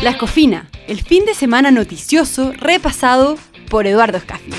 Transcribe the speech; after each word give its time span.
La 0.00 0.10
Escofina, 0.10 0.68
el 0.86 1.02
fin 1.02 1.24
de 1.24 1.34
semana 1.34 1.72
noticioso 1.72 2.52
repasado 2.52 3.36
por 3.68 3.88
Eduardo 3.88 4.18
Escafi. 4.18 4.52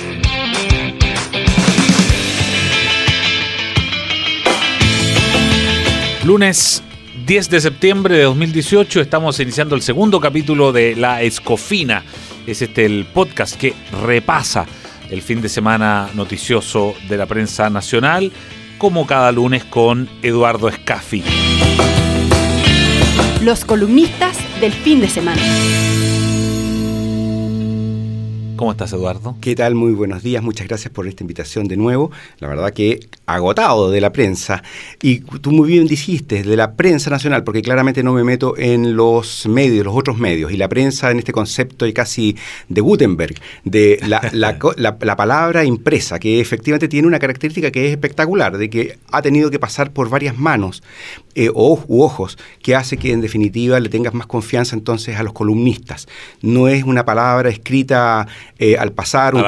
Lunes 6.26 6.84
10 7.26 7.50
de 7.50 7.62
septiembre 7.62 8.18
de 8.18 8.24
2018 8.24 9.00
estamos 9.00 9.40
iniciando 9.40 9.76
el 9.76 9.82
segundo 9.82 10.20
capítulo 10.20 10.74
de 10.74 10.98
La 10.98 11.22
Escofina. 11.22 12.04
Es 12.46 12.62
este 12.62 12.86
el 12.86 13.06
podcast 13.06 13.56
que 13.56 13.74
repasa 14.04 14.66
el 15.10 15.22
fin 15.22 15.42
de 15.42 15.48
semana 15.48 16.10
noticioso 16.16 16.96
de 17.08 17.16
la 17.16 17.28
prensa 17.28 17.70
nacional, 17.70 18.34
como 18.78 19.08
cada 19.08 19.32
lunes 19.32 19.64
con 19.64 20.10
Eduardo 20.22 20.68
Escafi. 20.68 21.24
Los 23.42 23.64
columnistas 23.64 24.38
del 24.60 24.74
fin 24.74 25.00
de 25.00 25.08
semana. 25.08 25.42
¿Cómo 28.60 28.74
estás, 28.74 28.92
Eduardo? 28.92 29.38
¿Qué 29.40 29.56
tal? 29.56 29.74
Muy 29.74 29.94
buenos 29.94 30.22
días. 30.22 30.44
Muchas 30.44 30.68
gracias 30.68 30.92
por 30.92 31.08
esta 31.08 31.24
invitación 31.24 31.70
de 31.70 31.78
nuevo. 31.78 32.12
La 32.40 32.50
verdad 32.50 32.74
que 32.74 33.00
agotado 33.26 33.90
de 33.90 34.02
la 34.02 34.12
prensa. 34.12 34.64
Y 35.02 35.20
tú 35.20 35.52
muy 35.52 35.70
bien 35.70 35.88
dijiste, 35.88 36.44
de 36.44 36.58
la 36.58 36.74
prensa 36.74 37.10
nacional, 37.10 37.46
porque 37.46 37.62
claramente 37.62 38.04
no 38.04 38.12
me 38.12 38.26
meto 38.26 38.58
en 38.58 38.98
los 38.98 39.48
medios, 39.48 39.86
los 39.86 39.96
otros 39.96 40.18
medios. 40.18 40.52
Y 40.52 40.58
la 40.58 40.68
prensa 40.68 41.10
en 41.10 41.20
este 41.20 41.32
concepto 41.32 41.88
y 41.88 41.94
casi 41.94 42.36
de 42.68 42.82
Gutenberg, 42.82 43.36
de 43.64 43.98
la, 44.06 44.30
la, 44.34 44.98
palabra 45.16 45.64
impresa, 45.64 46.20
que 46.20 46.42
efectivamente 46.42 46.90
tiene 46.90 47.08
una 47.08 47.20
característica 47.20 47.72
que 47.72 47.86
es 47.86 47.92
espectacular, 47.92 48.58
de 48.58 48.70
que 48.70 49.00
ha 49.12 49.22
tenido 49.22 49.52
que 49.52 49.60
pasar 49.60 49.92
por 49.92 50.10
varias 50.10 50.38
manos 50.38 50.84
eh, 51.36 51.50
o, 51.54 51.82
u 51.88 52.02
ojos, 52.02 52.38
que 52.62 52.76
hace 52.76 52.98
que 52.98 53.14
en 53.14 53.22
definitiva 53.22 53.80
le 53.80 53.88
tengas 53.88 54.14
más 54.14 54.28
confianza 54.28 54.76
entonces 54.76 55.18
a 55.18 55.24
los 55.24 55.32
columnistas. 55.32 56.08
No 56.42 56.68
es 56.68 56.84
una 56.84 57.06
palabra 57.06 57.50
escrita 57.50 58.28
eh, 58.62 58.78
al 58.78 58.92
pasar 58.92 59.36
un, 59.36 59.44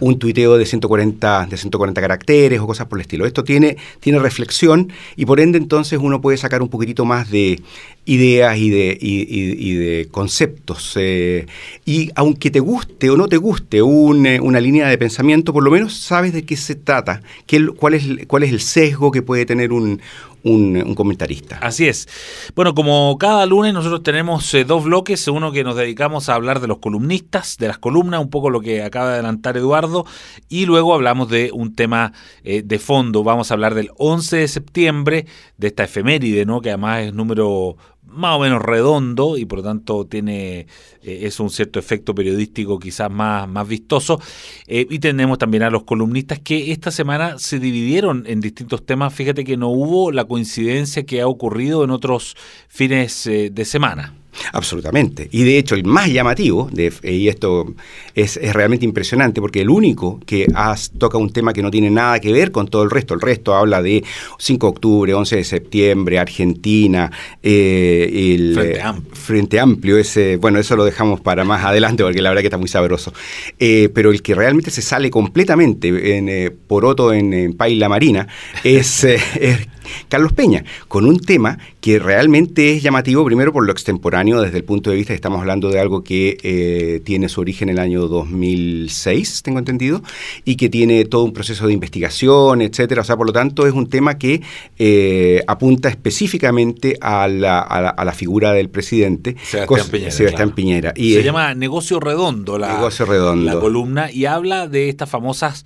un, 0.00 0.18
tuiteo 0.18 0.56
de 0.56 0.64
140, 0.64 1.46
de 1.50 1.56
140 1.56 2.00
caracteres 2.00 2.60
o 2.60 2.66
cosas 2.68 2.86
por 2.86 2.98
el 2.98 3.02
estilo. 3.02 3.26
Esto 3.26 3.42
tiene, 3.42 3.76
tiene 3.98 4.20
reflexión 4.20 4.92
y 5.16 5.26
por 5.26 5.40
ende 5.40 5.58
entonces 5.58 5.98
uno 6.00 6.20
puede 6.20 6.36
sacar 6.36 6.62
un 6.62 6.68
poquitito 6.68 7.04
más 7.04 7.30
de 7.30 7.60
ideas 8.04 8.56
y 8.56 8.70
de, 8.70 8.96
y, 9.00 9.74
de 9.74 10.08
conceptos. 10.10 10.92
Eh, 10.96 11.46
y 11.84 12.10
aunque 12.14 12.50
te 12.50 12.60
guste 12.60 13.10
o 13.10 13.16
no 13.16 13.26
te 13.28 13.38
guste 13.38 13.82
una 13.82 14.60
línea 14.60 14.88
de 14.88 14.98
pensamiento, 14.98 15.52
por 15.52 15.64
lo 15.64 15.70
menos 15.72 15.94
sabes 15.94 16.32
de 16.32 16.44
qué 16.44 16.56
se 16.56 16.76
trata, 16.76 17.22
qué, 17.46 17.66
cuál, 17.66 17.94
es, 17.94 18.04
cuál 18.28 18.44
es 18.44 18.52
el 18.52 18.60
sesgo 18.60 19.10
que 19.10 19.22
puede 19.22 19.46
tener 19.46 19.72
un, 19.72 20.00
un, 20.44 20.94
comentarista. 20.94 21.58
Así 21.60 21.88
es. 21.88 22.06
Bueno, 22.54 22.74
como 22.74 23.16
cada 23.18 23.46
lunes 23.46 23.72
nosotros 23.72 24.02
tenemos 24.02 24.52
eh, 24.54 24.64
dos 24.64 24.84
bloques, 24.84 25.26
uno 25.28 25.52
que 25.52 25.64
nos 25.64 25.76
dedicamos 25.76 26.28
a 26.28 26.34
hablar 26.34 26.60
de 26.60 26.68
los 26.68 26.78
columnistas, 26.78 27.56
de 27.56 27.68
las 27.68 27.78
columnas, 27.78 28.20
un 28.20 28.30
poco 28.30 28.50
lo 28.50 28.60
que 28.60 28.82
acaba 28.82 29.08
de 29.08 29.14
adelantar 29.14 29.56
Eduardo, 29.56 30.04
y 30.48 30.66
luego 30.66 30.94
hablamos 30.94 31.28
de 31.30 31.50
un 31.52 31.74
tema 31.74 32.12
eh, 32.44 32.62
de 32.62 32.78
fondo. 32.78 33.24
Vamos 33.24 33.50
a 33.50 33.54
hablar 33.54 33.74
del 33.74 33.90
11 33.96 34.36
de 34.36 34.48
septiembre, 34.48 35.26
de 35.56 35.68
esta 35.68 35.84
efeméride, 35.84 36.44
¿no? 36.44 36.60
que 36.60 36.70
además 36.70 37.04
es 37.04 37.14
número 37.14 37.76
más 38.14 38.36
o 38.36 38.40
menos 38.40 38.62
redondo 38.62 39.36
y 39.36 39.44
por 39.44 39.58
lo 39.58 39.64
tanto 39.64 40.06
tiene 40.06 40.66
eh, 41.02 41.20
es 41.22 41.40
un 41.40 41.50
cierto 41.50 41.78
efecto 41.78 42.14
periodístico 42.14 42.78
quizás 42.78 43.10
más, 43.10 43.48
más 43.48 43.68
vistoso. 43.68 44.20
Eh, 44.66 44.86
y 44.88 44.98
tenemos 44.98 45.38
también 45.38 45.62
a 45.62 45.70
los 45.70 45.84
columnistas 45.84 46.40
que 46.40 46.72
esta 46.72 46.90
semana 46.90 47.38
se 47.38 47.58
dividieron 47.58 48.24
en 48.26 48.40
distintos 48.40 48.84
temas. 48.86 49.12
Fíjate 49.14 49.44
que 49.44 49.56
no 49.56 49.68
hubo 49.68 50.12
la 50.12 50.24
coincidencia 50.24 51.04
que 51.04 51.20
ha 51.20 51.26
ocurrido 51.26 51.84
en 51.84 51.90
otros 51.90 52.36
fines 52.68 53.26
eh, 53.26 53.50
de 53.52 53.64
semana. 53.64 54.14
Absolutamente. 54.52 55.28
Y 55.30 55.44
de 55.44 55.58
hecho, 55.58 55.74
el 55.74 55.84
más 55.84 56.10
llamativo, 56.10 56.68
de, 56.72 56.92
y 57.02 57.28
esto 57.28 57.74
es, 58.14 58.40
realmente 58.52 58.84
impresionante, 58.84 59.40
porque 59.40 59.60
el 59.60 59.70
único 59.70 60.20
que 60.26 60.46
has, 60.54 60.90
toca 60.90 61.18
un 61.18 61.30
tema 61.32 61.52
que 61.52 61.62
no 61.62 61.70
tiene 61.70 61.90
nada 61.90 62.20
que 62.20 62.32
ver 62.32 62.50
con 62.50 62.68
todo 62.68 62.82
el 62.82 62.90
resto, 62.90 63.14
el 63.14 63.20
resto 63.20 63.54
habla 63.54 63.82
de 63.82 64.04
5 64.38 64.66
de 64.66 64.70
octubre, 64.70 65.14
11 65.14 65.36
de 65.36 65.44
septiembre, 65.44 66.18
Argentina, 66.18 67.10
eh, 67.42 68.34
el 68.34 68.54
Frente 68.54 68.82
Amplio. 68.82 69.14
Frente 69.14 69.60
Amplio, 69.60 69.98
ese, 69.98 70.36
bueno, 70.36 70.58
eso 70.58 70.76
lo 70.76 70.84
dejamos 70.84 71.20
para 71.20 71.44
más 71.44 71.64
adelante, 71.64 72.02
porque 72.02 72.22
la 72.22 72.30
verdad 72.30 72.42
que 72.42 72.48
está 72.48 72.58
muy 72.58 72.68
sabroso. 72.68 73.12
Eh, 73.58 73.88
pero 73.94 74.10
el 74.10 74.22
que 74.22 74.34
realmente 74.34 74.70
se 74.70 74.82
sale 74.82 75.10
completamente 75.10 76.16
en 76.16 76.28
eh, 76.28 76.50
poroto 76.50 77.12
en, 77.12 77.32
en 77.32 77.54
Paila 77.54 77.88
Marina 77.88 78.26
es, 78.62 79.04
es 79.04 79.68
Carlos 80.08 80.32
Peña, 80.32 80.64
con 80.88 81.06
un 81.06 81.18
tema 81.18 81.58
que 81.80 81.98
realmente 81.98 82.74
es 82.74 82.82
llamativo, 82.82 83.24
primero 83.24 83.52
por 83.52 83.64
lo 83.64 83.72
extemporáneo, 83.72 84.40
desde 84.40 84.58
el 84.58 84.64
punto 84.64 84.90
de 84.90 84.96
vista 84.96 85.12
que 85.12 85.16
estamos 85.16 85.40
hablando 85.40 85.70
de 85.70 85.80
algo 85.80 86.02
que 86.02 86.38
eh, 86.42 87.00
tiene 87.04 87.28
su 87.28 87.40
origen 87.40 87.68
en 87.68 87.76
el 87.76 87.80
año 87.80 88.08
2006, 88.08 89.42
tengo 89.42 89.58
entendido, 89.58 90.02
y 90.44 90.56
que 90.56 90.68
tiene 90.68 91.04
todo 91.04 91.24
un 91.24 91.32
proceso 91.32 91.66
de 91.66 91.72
investigación, 91.72 92.62
etcétera. 92.62 93.02
O 93.02 93.04
sea, 93.04 93.16
por 93.16 93.26
lo 93.26 93.32
tanto, 93.32 93.66
es 93.66 93.72
un 93.72 93.88
tema 93.88 94.18
que 94.18 94.42
eh, 94.78 95.42
apunta 95.46 95.88
específicamente 95.88 96.98
a 97.00 97.28
la, 97.28 98.12
figura 98.14 98.52
del 98.52 98.70
presidente 98.70 99.36
Sebastián 99.42 100.52
Piñera. 100.52 100.92
Y 100.94 101.14
Se 101.14 101.22
llama 101.22 101.54
Negocio 101.54 101.98
Redondo 101.98 102.58
la, 102.58 102.74
Negocio 102.74 103.06
Redondo. 103.06 103.44
la 103.44 103.58
columna 103.58 104.10
y 104.10 104.26
habla 104.26 104.68
de 104.68 104.88
estas 104.88 105.10
famosas 105.10 105.64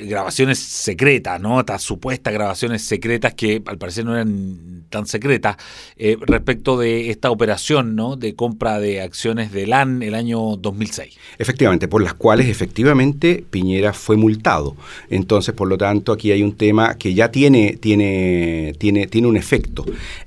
grabaciones 0.00 0.58
secretas, 0.58 1.40
¿no? 1.40 1.60
Estas 1.60 1.82
supuestas 1.82 2.32
grabaciones 2.32 2.82
secretas 2.82 3.34
que 3.34 3.62
al 3.66 3.78
parecer 3.78 4.04
no 4.04 4.14
eran 4.14 4.84
tan 4.88 5.06
secretas, 5.06 5.56
eh, 5.96 6.16
respecto 6.20 6.78
de 6.78 7.10
esta 7.10 7.30
operación, 7.30 7.94
¿no? 7.96 8.16
De 8.16 8.34
compra 8.34 8.78
de 8.80 9.00
acciones 9.00 9.52
de 9.52 9.66
LAN 9.66 10.02
el 10.02 10.14
año 10.14 10.56
2006. 10.56 11.16
Efectivamente, 11.38 11.88
por 11.88 12.02
las 12.02 12.14
cuales 12.14 12.48
efectivamente 12.48 13.44
Piñera 13.50 13.92
fue 13.92 14.16
multado. 14.16 14.76
Entonces, 15.08 15.54
por 15.54 15.68
lo 15.68 15.78
tanto, 15.78 16.12
aquí 16.12 16.32
hay 16.32 16.42
un 16.42 16.56
tema 16.56 16.96
que 16.96 17.14
ya 17.14 17.30
tiene, 17.30 17.76
tiene, 17.80 18.74
tiene, 18.78 19.06
tiene 19.06 19.28
un 19.28 19.36
efecto. 19.36 19.84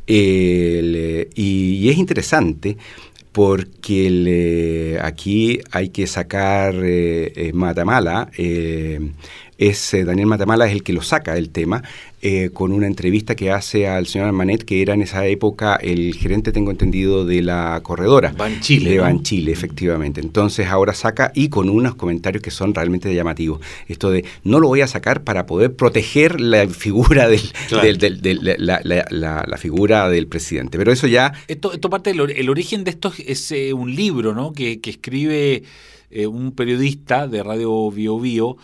y, 0.08 1.90
es 1.94 1.98
interesante 1.98 2.78
porque 3.34 5.00
aquí 5.02 5.60
hay 5.72 5.90
que 5.90 6.08
sacar 6.08 6.76
eh, 6.76 7.34
eh 7.36 7.52
Matamala, 7.52 8.30
eh, 8.38 9.00
es 9.58 9.94
eh, 9.94 10.04
Daniel 10.04 10.28
Matamala 10.28 10.68
es 10.68 10.74
el 10.74 10.84
que 10.84 10.94
lo 10.94 11.02
saca 11.02 11.34
del 11.36 11.50
tema 11.50 11.84
eh, 12.26 12.52
con 12.54 12.72
una 12.72 12.88
entrevista 12.88 13.36
que 13.36 13.52
hace 13.52 13.86
al 13.86 14.08
señor 14.08 14.28
Armanet, 14.28 14.64
que 14.64 14.82
era 14.82 14.94
en 14.94 15.02
esa 15.02 15.26
época 15.28 15.76
el 15.76 16.14
gerente, 16.16 16.54
tengo 16.54 16.72
entendido, 16.72 17.26
de 17.26 17.42
la 17.42 17.82
corredora. 17.84 18.34
Ban 18.38 18.62
Chile. 18.62 18.92
De 18.92 19.00
Ban 19.00 19.24
Chile, 19.24 19.52
efectivamente. 19.52 20.22
Entonces 20.22 20.68
ahora 20.68 20.94
saca 20.94 21.34
y 21.36 21.50
con 21.50 21.70
unos 21.70 21.96
comentarios 21.96 22.42
que 22.42 22.50
son 22.50 22.74
realmente 22.74 23.14
llamativos. 23.14 23.60
Esto 23.90 24.10
de 24.10 24.24
no 24.46 24.62
lo 24.62 24.70
voy 24.70 24.80
a 24.80 24.88
sacar 24.88 25.26
para 25.26 25.46
poder 25.46 25.76
proteger 25.76 26.40
la 26.40 26.66
figura 26.70 27.28
del, 27.28 27.42
la, 27.70 29.58
figura 29.58 30.08
del 30.08 30.28
presidente. 30.28 30.78
Pero 30.78 30.94
eso 30.94 31.08
ya. 31.08 31.34
Esto, 31.50 31.74
esto 31.74 31.90
parte 31.90 32.14
del 32.14 32.32
el 32.32 32.50
origen 32.50 32.86
de 32.86 32.92
esto 32.92 33.12
es 33.28 33.52
eh, 33.52 33.74
un 33.74 33.94
libro, 33.94 34.34
¿no? 34.34 34.54
Que, 34.54 34.80
que 34.80 34.92
escribe 34.92 35.64
un 36.30 36.52
periodista 36.52 37.28
de 37.28 37.42
Radio 37.42 37.90
Bio 37.90 38.20
Bio 38.20 38.58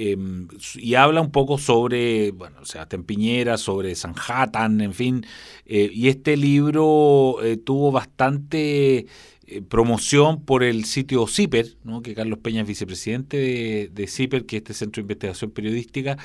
Em, 0.00 0.46
y 0.76 0.94
habla 0.94 1.20
un 1.20 1.32
poco 1.32 1.58
sobre, 1.58 2.30
bueno, 2.30 2.64
Sebastián 2.64 3.02
Piñera, 3.02 3.58
sobre 3.58 3.96
Sanhattan, 3.96 4.80
en 4.80 4.94
fin. 4.94 5.26
Eh, 5.66 5.90
y 5.92 6.06
este 6.06 6.36
libro 6.36 7.42
eh, 7.42 7.56
tuvo 7.56 7.90
bastante 7.90 9.06
eh, 9.48 9.62
promoción 9.62 10.44
por 10.44 10.62
el 10.62 10.84
sitio 10.84 11.26
CIPER, 11.26 11.76
¿no? 11.84 12.02
que 12.02 12.14
Carlos 12.14 12.38
Peña 12.40 12.62
es 12.62 12.68
vicepresidente 12.68 13.90
de, 13.92 14.06
CIPER, 14.06 14.46
que 14.46 14.56
es 14.56 14.62
este 14.62 14.74
centro 14.74 15.00
de 15.00 15.04
investigación 15.04 15.50
periodística. 15.50 16.18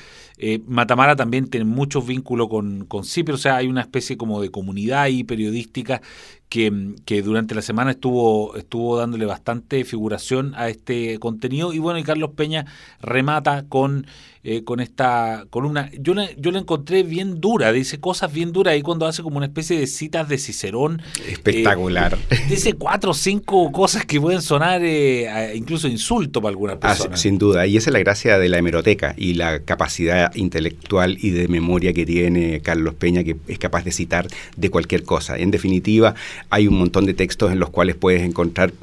Matamara 0.66 1.16
también 1.16 1.48
tiene 1.48 1.64
muchos 1.64 2.06
vínculos 2.06 2.48
con, 2.48 2.84
con 2.86 3.04
CIPER, 3.04 3.34
o 3.34 3.38
sea, 3.38 3.56
hay 3.56 3.66
una 3.66 3.80
especie 3.82 4.16
como 4.16 4.40
de 4.40 4.50
comunidad 4.50 5.02
ahí 5.02 5.24
periodística 5.24 6.00
que, 6.48 7.22
durante 7.22 7.54
la 7.54 7.62
semana 7.62 7.92
estuvo, 7.92 8.54
estuvo 8.56 8.96
dándole 8.96 9.26
bastante 9.26 9.84
figuración 9.84 10.54
a 10.54 10.68
este 10.68 11.18
contenido. 11.18 11.72
Y 11.72 11.80
bueno, 11.80 11.98
y 11.98 12.04
Carlos 12.04 12.30
Peña 12.36 12.66
remata 13.00 13.64
con, 13.68 14.06
eh, 14.46 14.62
con 14.62 14.80
esta 14.80 15.46
columna. 15.48 15.90
Yo 15.98 16.12
la, 16.12 16.30
yo 16.36 16.50
la 16.50 16.58
encontré 16.58 17.02
bien 17.02 17.40
dura, 17.40 17.72
dice 17.72 17.98
cosas 17.98 18.30
bien 18.30 18.52
duras 18.52 18.72
ahí 18.72 18.82
cuando 18.82 19.06
hace 19.06 19.22
como 19.22 19.38
una 19.38 19.46
especie 19.46 19.78
de 19.78 19.86
citas 19.86 20.28
de 20.28 20.36
Cicerón. 20.36 21.00
Espectacular. 21.26 22.18
Eh, 22.28 22.36
dice 22.50 22.74
cuatro 22.74 23.12
o 23.12 23.14
cinco 23.14 23.72
cosas 23.72 24.04
que 24.04 24.20
pueden 24.20 24.42
sonar 24.42 24.82
eh, 24.84 25.52
incluso 25.54 25.88
insulto 25.88 26.42
para 26.42 26.50
algunas 26.50 26.76
ah, 26.76 26.80
personas. 26.80 27.20
sin 27.20 27.38
duda, 27.38 27.66
y 27.66 27.78
esa 27.78 27.88
es 27.88 27.94
la 27.94 28.00
gracia 28.00 28.38
de 28.38 28.50
la 28.50 28.58
hemeroteca 28.58 29.14
y 29.16 29.32
la 29.32 29.60
capacidad 29.60 30.34
intelectual 30.34 31.16
y 31.20 31.30
de 31.30 31.48
memoria 31.48 31.94
que 31.94 32.04
tiene 32.04 32.60
Carlos 32.60 32.92
Peña, 32.92 33.24
que 33.24 33.36
es 33.48 33.58
capaz 33.58 33.84
de 33.84 33.92
citar 33.92 34.26
de 34.58 34.68
cualquier 34.68 35.04
cosa. 35.04 35.38
En 35.38 35.50
definitiva, 35.50 36.14
hay 36.50 36.68
un 36.68 36.78
montón 36.78 37.06
de 37.06 37.14
textos 37.14 37.50
en 37.50 37.58
los 37.58 37.70
cuales 37.70 37.96
puedes 37.96 38.20
encontrar 38.20 38.74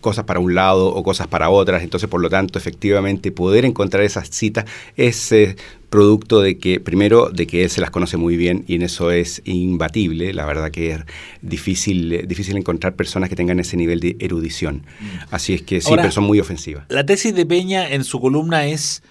cosas 0.00 0.24
para 0.24 0.40
un 0.40 0.54
lado 0.54 0.88
o 0.88 1.02
cosas 1.02 1.26
para 1.26 1.50
otras. 1.50 1.82
Entonces, 1.82 2.08
por 2.08 2.20
lo 2.20 2.30
tanto, 2.30 2.58
efectivamente, 2.58 3.32
poder 3.32 3.64
encontrar 3.64 4.04
esas 4.04 4.28
citas 4.30 4.64
es 4.96 5.32
eh, 5.32 5.56
producto 5.90 6.40
de 6.40 6.58
que, 6.58 6.80
primero, 6.80 7.30
de 7.30 7.46
que 7.46 7.64
él 7.64 7.70
se 7.70 7.80
las 7.80 7.90
conoce 7.90 8.16
muy 8.16 8.36
bien 8.36 8.64
y 8.66 8.74
en 8.74 8.82
eso 8.82 9.10
es 9.10 9.42
imbatible. 9.44 10.32
La 10.32 10.44
verdad 10.44 10.70
que 10.70 10.92
es 10.92 11.00
difícil, 11.40 12.26
difícil 12.26 12.56
encontrar 12.56 12.96
personas 12.96 13.28
que 13.28 13.36
tengan 13.36 13.60
ese 13.60 13.76
nivel 13.76 14.00
de 14.00 14.16
erudición. 14.18 14.82
Mm. 15.00 15.04
Así 15.30 15.54
es 15.54 15.62
que 15.62 15.80
sí, 15.80 15.92
pero 15.94 16.10
son 16.10 16.24
muy 16.24 16.40
ofensivas. 16.40 16.84
La 16.88 17.06
tesis 17.06 17.34
de 17.34 17.46
Peña 17.46 17.88
en 17.88 18.04
su 18.04 18.20
columna 18.20 18.66
es 18.66 19.02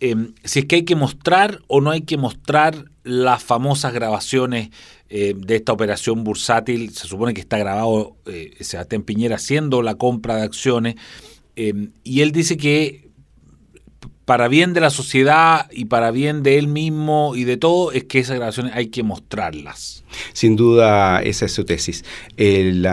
em, 0.00 0.32
si 0.42 0.60
es 0.60 0.64
que 0.64 0.76
hay 0.76 0.84
que 0.84 0.96
mostrar 0.96 1.60
o 1.68 1.80
no 1.80 1.90
hay 1.90 2.00
que 2.00 2.16
mostrar 2.16 2.86
las 3.04 3.42
famosas 3.42 3.92
grabaciones 3.92 4.70
eh, 5.14 5.34
de 5.36 5.56
esta 5.56 5.74
operación 5.74 6.24
bursátil. 6.24 6.94
Se 6.94 7.06
supone 7.06 7.34
que 7.34 7.42
está 7.42 7.58
grabado 7.58 8.16
eh, 8.24 8.54
Sebastián 8.60 9.02
Piñera 9.02 9.36
haciendo 9.36 9.82
la 9.82 9.96
compra 9.96 10.36
de 10.36 10.42
acciones. 10.44 10.94
Eh, 11.54 11.90
y 12.02 12.22
él 12.22 12.32
dice 12.32 12.56
que 12.56 13.01
para 14.32 14.48
bien 14.48 14.72
de 14.72 14.80
la 14.80 14.88
sociedad 14.88 15.68
y 15.70 15.84
para 15.84 16.10
bien 16.10 16.42
de 16.42 16.56
él 16.56 16.66
mismo 16.66 17.36
y 17.36 17.44
de 17.44 17.58
todo, 17.58 17.92
es 17.92 18.04
que 18.04 18.18
esas 18.18 18.36
grabaciones 18.36 18.72
hay 18.74 18.86
que 18.86 19.02
mostrarlas. 19.02 20.04
Sin 20.32 20.56
duda, 20.56 21.20
esa 21.20 21.44
es 21.44 21.52
su 21.52 21.64
tesis. 21.64 22.02
El, 22.38 22.88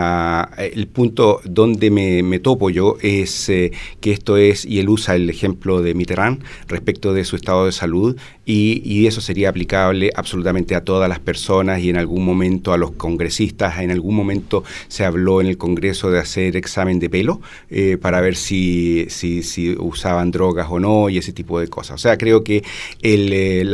punto 0.92 1.40
donde 1.44 1.90
me, 1.90 2.38
topo 2.40 2.68
yo 2.68 2.98
es 3.00 3.48
eh, 3.48 3.72
que 4.00 4.12
esto 4.12 4.36
es, 4.36 4.66
y 4.66 4.80
él 4.80 4.90
usa 4.90 5.14
el 5.14 5.30
ejemplo 5.30 5.80
de 5.80 5.94
Mitterrand 5.94 6.42
respecto 6.68 7.14
de 7.14 7.24
su 7.24 7.36
estado 7.36 7.64
de 7.64 7.72
salud, 7.72 8.18
y, 8.44 9.06
eso 9.06 9.20
sería 9.20 9.48
aplicable 9.48 10.10
absolutamente 10.14 10.74
a 10.74 10.84
todas 10.84 11.08
las 11.08 11.20
personas 11.20 11.80
y 11.80 11.90
en 11.90 11.96
algún 11.96 12.24
momento 12.24 12.72
a 12.72 12.78
los 12.78 12.92
congresistas. 12.92 13.80
En 13.80 13.90
algún 13.90 14.14
momento 14.14 14.62
se 14.88 15.04
habló 15.04 15.40
en 15.40 15.46
el 15.46 15.56
Congreso 15.56 16.10
de 16.10 16.18
hacer 16.18 16.56
examen 16.56 16.98
de 16.98 17.08
pelo 17.08 17.40
eh, 17.70 17.96
para 18.00 18.20
ver 18.20 18.36
si, 18.36 19.06
si, 19.08 19.42
si 19.42 19.74
usaban 19.78 20.30
drogas 20.30 20.66
o 20.70 20.78
no 20.78 21.08
y 21.08 21.18
ese 21.18 21.29
tipo 21.32 21.60
de 21.60 21.68
cosas. 21.68 21.94
O 21.94 21.98
sea, 21.98 22.16
creo 22.16 22.44
que 22.44 22.62
el, 23.02 23.32
eh, 23.32 23.64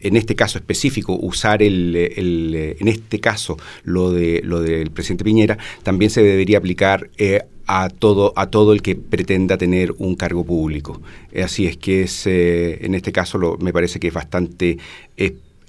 en 0.00 0.16
este 0.16 0.34
caso 0.34 0.58
específico, 0.58 1.18
usar 1.20 1.62
el, 1.62 1.94
el, 1.96 2.76
en 2.78 2.88
este 2.88 3.20
caso 3.20 3.56
lo, 3.84 4.10
de, 4.10 4.40
lo 4.44 4.60
del 4.60 4.90
presidente 4.90 5.24
Piñera, 5.24 5.58
también 5.82 6.10
se 6.10 6.22
debería 6.22 6.58
aplicar 6.58 7.10
eh, 7.18 7.42
a 7.66 7.88
todo, 7.88 8.32
a 8.36 8.46
todo 8.46 8.72
el 8.72 8.82
que 8.82 8.96
pretenda 8.96 9.56
tener 9.56 9.92
un 9.98 10.14
cargo 10.16 10.44
público. 10.44 11.00
Así 11.42 11.66
es 11.66 11.76
que 11.76 12.02
es, 12.02 12.26
eh, 12.26 12.84
en 12.84 12.94
este 12.94 13.12
caso 13.12 13.38
lo, 13.38 13.56
me 13.58 13.72
parece 13.72 14.00
que 14.00 14.08
es 14.08 14.14
bastante... 14.14 14.78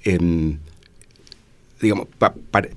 Em, 0.06 0.58
digamos, 1.84 2.08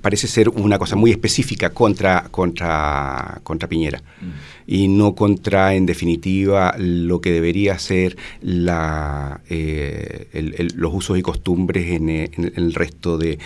parece 0.01 0.27
ser 0.27 0.50
una 0.50 0.77
cosa 0.77 0.95
muy 0.95 1.12
específica 1.12 1.71
contra, 1.71 2.27
contra, 2.30 3.42
contra 3.44 3.68
Piñera 3.68 4.00
mm. 4.00 4.25
y 4.68 4.88
no 4.88 5.15
contra, 5.15 5.74
en 5.74 5.86
definitiva, 5.86 6.75
lo 6.77 7.19
que 7.21 7.31
debería 7.31 7.80
ser 7.80 8.18
la, 8.42 9.42
eh, 9.50 10.68
los 10.75 10.94
usos 10.94 11.18
y 11.18 11.21
costumbres 11.21 11.92
en, 11.92 12.09
el 12.09 12.74
resto 12.74 13.18
de, 13.18 13.39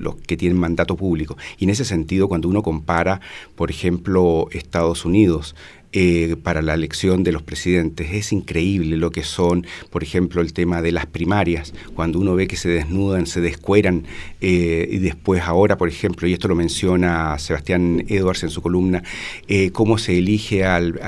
los 0.00 0.16
que 0.16 0.36
tienen 0.36 0.58
mandato 0.58 0.96
público. 0.96 1.36
Y 1.58 1.64
en 1.64 1.70
ese 1.70 1.84
sentido, 1.84 2.28
cuando 2.28 2.48
uno 2.48 2.62
compara, 2.62 3.20
por 3.56 3.70
ejemplo, 3.70 4.48
Estados 4.52 5.04
Unidos, 5.04 5.56
eh, 5.94 6.36
para 6.42 6.62
la 6.62 6.72
elección 6.72 7.22
de 7.22 7.32
los 7.32 7.42
presidentes. 7.42 8.14
Es 8.14 8.32
increíble 8.32 8.96
lo 8.96 9.10
que 9.10 9.22
son, 9.24 9.66
por 9.90 10.02
ejemplo, 10.02 10.40
el 10.40 10.54
tema 10.54 10.80
de 10.80 10.90
las 10.90 11.04
primarias, 11.04 11.74
cuando 11.94 12.18
uno 12.18 12.34
ve 12.34 12.46
que 12.46 12.56
se 12.56 12.70
desnudan, 12.70 13.26
se 13.26 13.42
descueran, 13.42 14.04
eh, 14.40 14.88
y 14.90 14.96
después 14.98 15.42
ahora, 15.42 15.76
por 15.76 15.90
ejemplo, 15.90 16.26
y 16.26 16.32
esto 16.32 16.48
lo 16.48 16.54
menciona 16.54 17.38
Sebastián 17.38 18.06
Edwards 18.08 18.42
en 18.42 18.48
su 18.48 18.62
columna, 18.62 19.02
eh, 19.48 19.70
cómo 19.70 19.98
se 19.98 20.16
elige 20.16 20.64
al, 20.64 20.98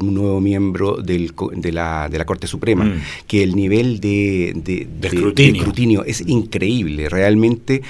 nuevo 0.00 0.40
miembro 0.40 0.96
del, 0.96 1.34
de, 1.54 1.72
la, 1.72 2.08
de, 2.08 2.16
la, 2.16 2.24
Corte 2.24 2.46
Suprema, 2.46 2.86
mm. 2.86 3.02
que 3.26 3.42
el 3.42 3.54
nivel 3.54 4.00
de, 4.00 4.54
de, 4.56 4.88
escrutinio. 5.02 6.04
es 6.04 6.22
increíble. 6.26 7.10
Realmente 7.10 7.82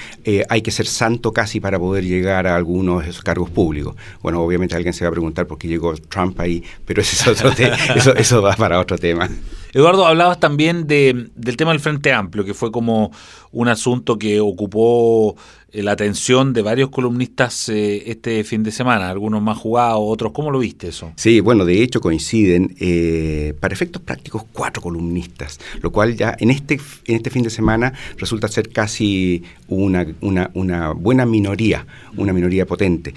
hay 0.49 0.61
que 0.61 0.71
ser 0.71 0.87
santo 0.87 1.31
casi 1.31 1.61
para 1.61 1.79
poder 1.79 2.03
llegar 2.03 2.47
a 2.47 2.57
algunos 2.57 3.05
de 3.05 3.11
esos 3.11 3.23
cargos 3.23 3.49
públicos. 3.49 3.95
Bueno, 4.21 4.41
obviamente 4.41 4.75
alguien 4.75 4.93
se 4.93 5.05
va 5.05 5.07
a 5.07 5.11
preguntar 5.11 5.47
por 5.47 5.57
qué 5.57 5.69
llegó 5.69 5.95
Trump 5.95 6.32
ahí, 6.37 6.63
pero 6.85 7.01
ese 7.01 7.15
es 7.15 7.27
otro 7.27 7.51
eso, 7.95 8.15
eso 8.15 8.41
va 8.41 8.55
para 8.55 8.79
otro 8.79 8.97
tema. 8.97 9.29
Eduardo, 9.73 10.05
hablabas 10.05 10.39
también 10.39 10.85
de, 10.85 11.29
del 11.35 11.57
tema 11.57 11.71
del 11.71 11.79
Frente 11.79 12.13
Amplio, 12.13 12.45
que 12.45 12.53
fue 12.53 12.71
como 12.71 13.11
un 13.51 13.67
asunto 13.67 14.19
que 14.19 14.39
ocupó 14.39 15.35
la 15.81 15.93
atención 15.93 16.53
de 16.53 16.61
varios 16.61 16.89
columnistas 16.89 17.69
eh, 17.69 18.03
este 18.11 18.43
fin 18.43 18.63
de 18.63 18.71
semana, 18.71 19.09
algunos 19.09 19.41
más 19.41 19.57
jugados, 19.57 19.99
otros. 20.01 20.31
¿Cómo 20.31 20.51
lo 20.51 20.59
viste 20.59 20.89
eso? 20.89 21.11
Sí, 21.15 21.39
bueno, 21.39 21.65
de 21.65 21.81
hecho 21.81 21.99
coinciden, 21.99 22.75
eh, 22.79 23.53
para 23.59 23.73
efectos 23.73 24.01
prácticos, 24.01 24.43
cuatro 24.51 24.81
columnistas, 24.81 25.59
lo 25.81 25.91
cual 25.91 26.15
ya 26.15 26.35
en 26.39 26.51
este, 26.51 26.79
en 27.05 27.15
este 27.15 27.29
fin 27.29 27.43
de 27.43 27.49
semana 27.49 27.93
resulta 28.17 28.47
ser 28.47 28.69
casi 28.69 29.43
una, 29.67 30.05
una, 30.21 30.51
una 30.53 30.91
buena 30.91 31.25
minoría, 31.25 31.87
una 32.17 32.33
minoría 32.33 32.65
potente. 32.65 33.13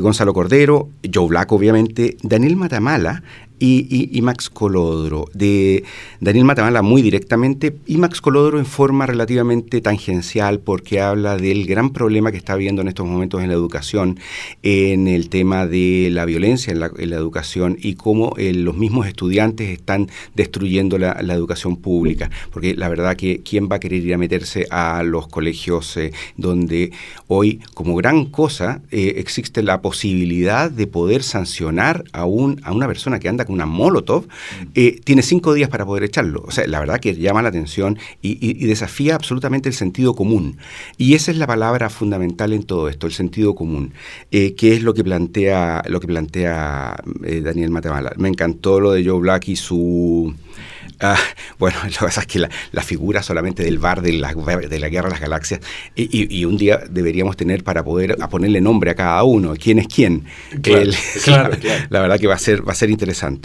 Gonzalo 0.00 0.34
Cordero, 0.34 0.90
Joe 1.12 1.28
Black, 1.28 1.50
obviamente, 1.52 2.16
Daniel 2.22 2.56
Matamala, 2.56 3.22
y, 3.58 4.20
Max 4.22 4.50
Colodro. 4.50 5.26
De 5.32 5.84
Daniel 6.20 6.44
Matamala 6.44 6.82
muy 6.82 7.02
directamente 7.02 7.76
y 7.86 7.96
Max 7.98 8.20
Colodro 8.20 8.58
en 8.58 8.66
forma 8.66 9.06
relativamente 9.06 9.80
tangencial 9.80 10.60
porque 10.60 11.00
habla 11.00 11.36
del 11.36 11.66
gran 11.66 11.90
problema 11.90 12.30
que 12.32 12.38
está 12.38 12.54
habiendo 12.54 12.82
en 12.82 12.88
estos 12.88 13.06
momentos 13.06 13.42
en 13.42 13.48
la 13.48 13.54
educación, 13.54 14.18
en 14.62 15.08
el 15.08 15.28
tema 15.28 15.66
de 15.66 16.08
la 16.10 16.24
violencia 16.24 16.72
en 16.72 16.80
la, 16.80 17.16
educación 17.16 17.76
y 17.80 17.94
cómo 17.94 18.34
eh, 18.36 18.52
los 18.52 18.76
mismos 18.76 19.06
estudiantes 19.06 19.70
están 19.70 20.08
destruyendo 20.34 20.98
la, 20.98 21.12
educación 21.36 21.76
pública. 21.76 22.30
Porque 22.52 22.74
la 22.74 22.88
verdad 22.88 23.16
que 23.16 23.42
quién 23.42 23.68
va 23.70 23.76
a 23.76 23.80
querer 23.80 24.04
ir 24.04 24.14
a 24.14 24.18
meterse 24.18 24.66
a 24.70 25.02
los 25.02 25.28
colegios 25.28 25.96
eh, 25.96 26.12
donde 26.36 26.92
hoy 27.26 27.60
como 27.74 27.94
gran 27.96 28.26
cosa 28.26 28.80
eh, 28.90 29.14
existe 29.16 29.62
la 29.62 29.80
posibilidad 29.80 30.70
de 30.70 30.86
poder 30.86 31.22
sancionar 31.22 32.04
a, 32.12 32.24
un, 32.24 32.60
a 32.64 32.72
una 32.72 32.86
persona 32.86 33.18
que 33.18 33.28
anda 33.28 33.45
con 33.46 33.54
una 33.54 33.66
Molotov, 33.66 34.26
eh, 34.74 35.00
tiene 35.04 35.22
cinco 35.22 35.54
días 35.54 35.68
para 35.68 35.86
poder 35.86 36.04
echarlo. 36.04 36.42
O 36.46 36.50
sea, 36.50 36.66
la 36.66 36.80
verdad 36.80 37.00
que 37.00 37.14
llama 37.14 37.42
la 37.42 37.48
atención 37.48 37.98
y, 38.22 38.66
desafía 38.66 39.14
absolutamente 39.14 39.68
el 39.68 39.74
sentido 39.74 40.14
común. 40.14 40.58
Y 40.98 41.14
esa 41.14 41.30
es 41.30 41.38
la 41.38 41.46
palabra 41.46 41.88
fundamental 41.88 42.52
en 42.52 42.64
todo 42.64 42.88
esto, 42.88 43.06
el 43.06 43.12
sentido 43.12 43.54
común, 43.54 43.94
eh, 44.30 44.54
que 44.54 44.74
es 44.74 44.82
lo 44.82 44.92
que 44.94 45.04
plantea, 45.04 45.82
lo 45.88 46.00
que 46.00 46.06
plantea 46.06 46.96
eh, 47.24 47.40
Daniel 47.40 47.70
Matamala. 47.70 48.12
Me 48.16 48.28
encantó 48.28 48.80
lo 48.80 48.92
de 48.92 49.04
Joe 49.04 49.20
Black 49.20 49.48
y 49.48 49.56
su 49.56 50.34
Ah, 51.00 51.18
bueno, 51.58 51.76
lo 51.84 51.90
que 51.90 51.98
pasa 51.98 52.22
es 52.22 52.26
que 52.26 52.38
la, 52.38 52.82
figura 52.82 53.22
solamente 53.22 53.64
del 53.64 53.78
bar 53.78 54.00
de 54.00 54.12
la, 54.12 54.32
de 54.32 54.78
la 54.78 54.88
Guerra 54.88 55.08
de 55.08 55.12
las 55.12 55.20
Galaxias, 55.20 55.60
y, 55.94 56.44
un 56.44 56.56
día 56.56 56.80
deberíamos 56.88 57.36
tener 57.36 57.64
para 57.64 57.84
poder 57.84 58.16
ponerle 58.30 58.60
nombre 58.60 58.90
a 58.90 58.94
cada 58.94 59.22
uno, 59.24 59.54
quién 59.58 59.78
es 59.78 59.88
quién. 59.88 60.24
la, 61.26 62.00
verdad 62.00 62.18
que 62.18 62.26
va 62.26 62.34
a 62.34 62.38
ser, 62.38 62.66
va 62.66 62.72
a 62.72 62.76
ser 62.76 62.90
interesante. 62.90 63.35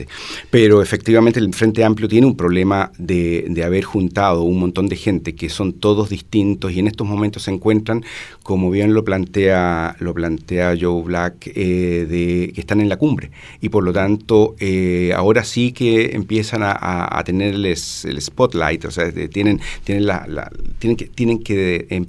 Pero 0.49 0.81
efectivamente 0.81 1.39
el 1.39 1.53
Frente 1.53 1.83
Amplio 1.83 2.07
tiene 2.07 2.27
un 2.27 2.35
problema 2.35 2.91
de, 2.97 3.45
de 3.49 3.63
haber 3.63 3.83
juntado 3.83 4.43
un 4.43 4.59
montón 4.59 4.87
de 4.87 4.95
gente 4.95 5.35
que 5.35 5.49
son 5.49 5.73
todos 5.73 6.09
distintos 6.09 6.71
y 6.71 6.79
en 6.79 6.87
estos 6.87 7.07
momentos 7.07 7.43
se 7.43 7.51
encuentran, 7.51 8.03
como 8.43 8.71
bien 8.71 8.93
lo 8.93 9.03
plantea, 9.03 9.95
lo 9.99 10.13
plantea 10.13 10.75
Joe 10.79 11.03
Black, 11.03 11.47
eh, 11.47 12.05
de, 12.09 12.51
que 12.53 12.61
están 12.61 12.81
en 12.81 12.89
la 12.89 12.97
cumbre. 12.97 13.31
Y 13.61 13.69
por 13.69 13.83
lo 13.83 13.93
tanto, 13.93 14.55
eh, 14.59 15.13
ahora 15.15 15.43
sí 15.43 15.71
que 15.71 16.15
empiezan 16.15 16.61
a 16.63 17.21
tener 17.25 17.55
el 17.55 17.75
spotlight, 18.21 18.85
o 18.85 18.91
sea, 18.91 19.11
tienen, 19.29 19.59
tienen, 19.83 20.05
la, 20.05 20.51
tienen 20.79 20.97
que, 20.97 21.05
tienen 21.07 21.43
que 21.43 21.87
em, 21.89 22.05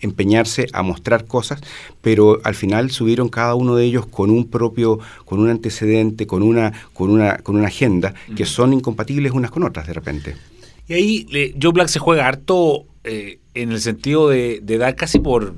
empeñarse 0.00 0.66
a 0.72 0.82
mostrar 0.82 1.26
cosas, 1.26 1.60
pero 2.00 2.40
al 2.44 2.54
final 2.54 2.90
subieron 2.90 3.28
cada 3.28 3.54
uno 3.54 3.76
de 3.76 3.84
ellos 3.84 4.06
con 4.06 4.30
un 4.30 4.48
propio, 4.48 4.98
con 5.24 5.40
un 5.40 5.50
antecedente, 5.50 6.26
con 6.26 6.42
una, 6.42 6.72
con 6.92 7.10
una, 7.10 7.38
con 7.38 7.56
una 7.56 7.68
agenda, 7.68 8.14
que 8.36 8.46
son 8.46 8.72
incompatibles 8.72 9.32
unas 9.32 9.50
con 9.50 9.64
otras 9.64 9.86
de 9.86 9.92
repente. 9.92 10.36
Y 10.88 10.94
ahí 10.94 11.54
Joe 11.60 11.72
Black 11.72 11.88
se 11.88 11.98
juega 11.98 12.26
harto 12.26 12.84
eh, 13.04 13.38
en 13.54 13.72
el 13.72 13.80
sentido 13.80 14.28
de, 14.28 14.60
de 14.62 14.78
dar 14.78 14.96
casi 14.96 15.20
por 15.20 15.54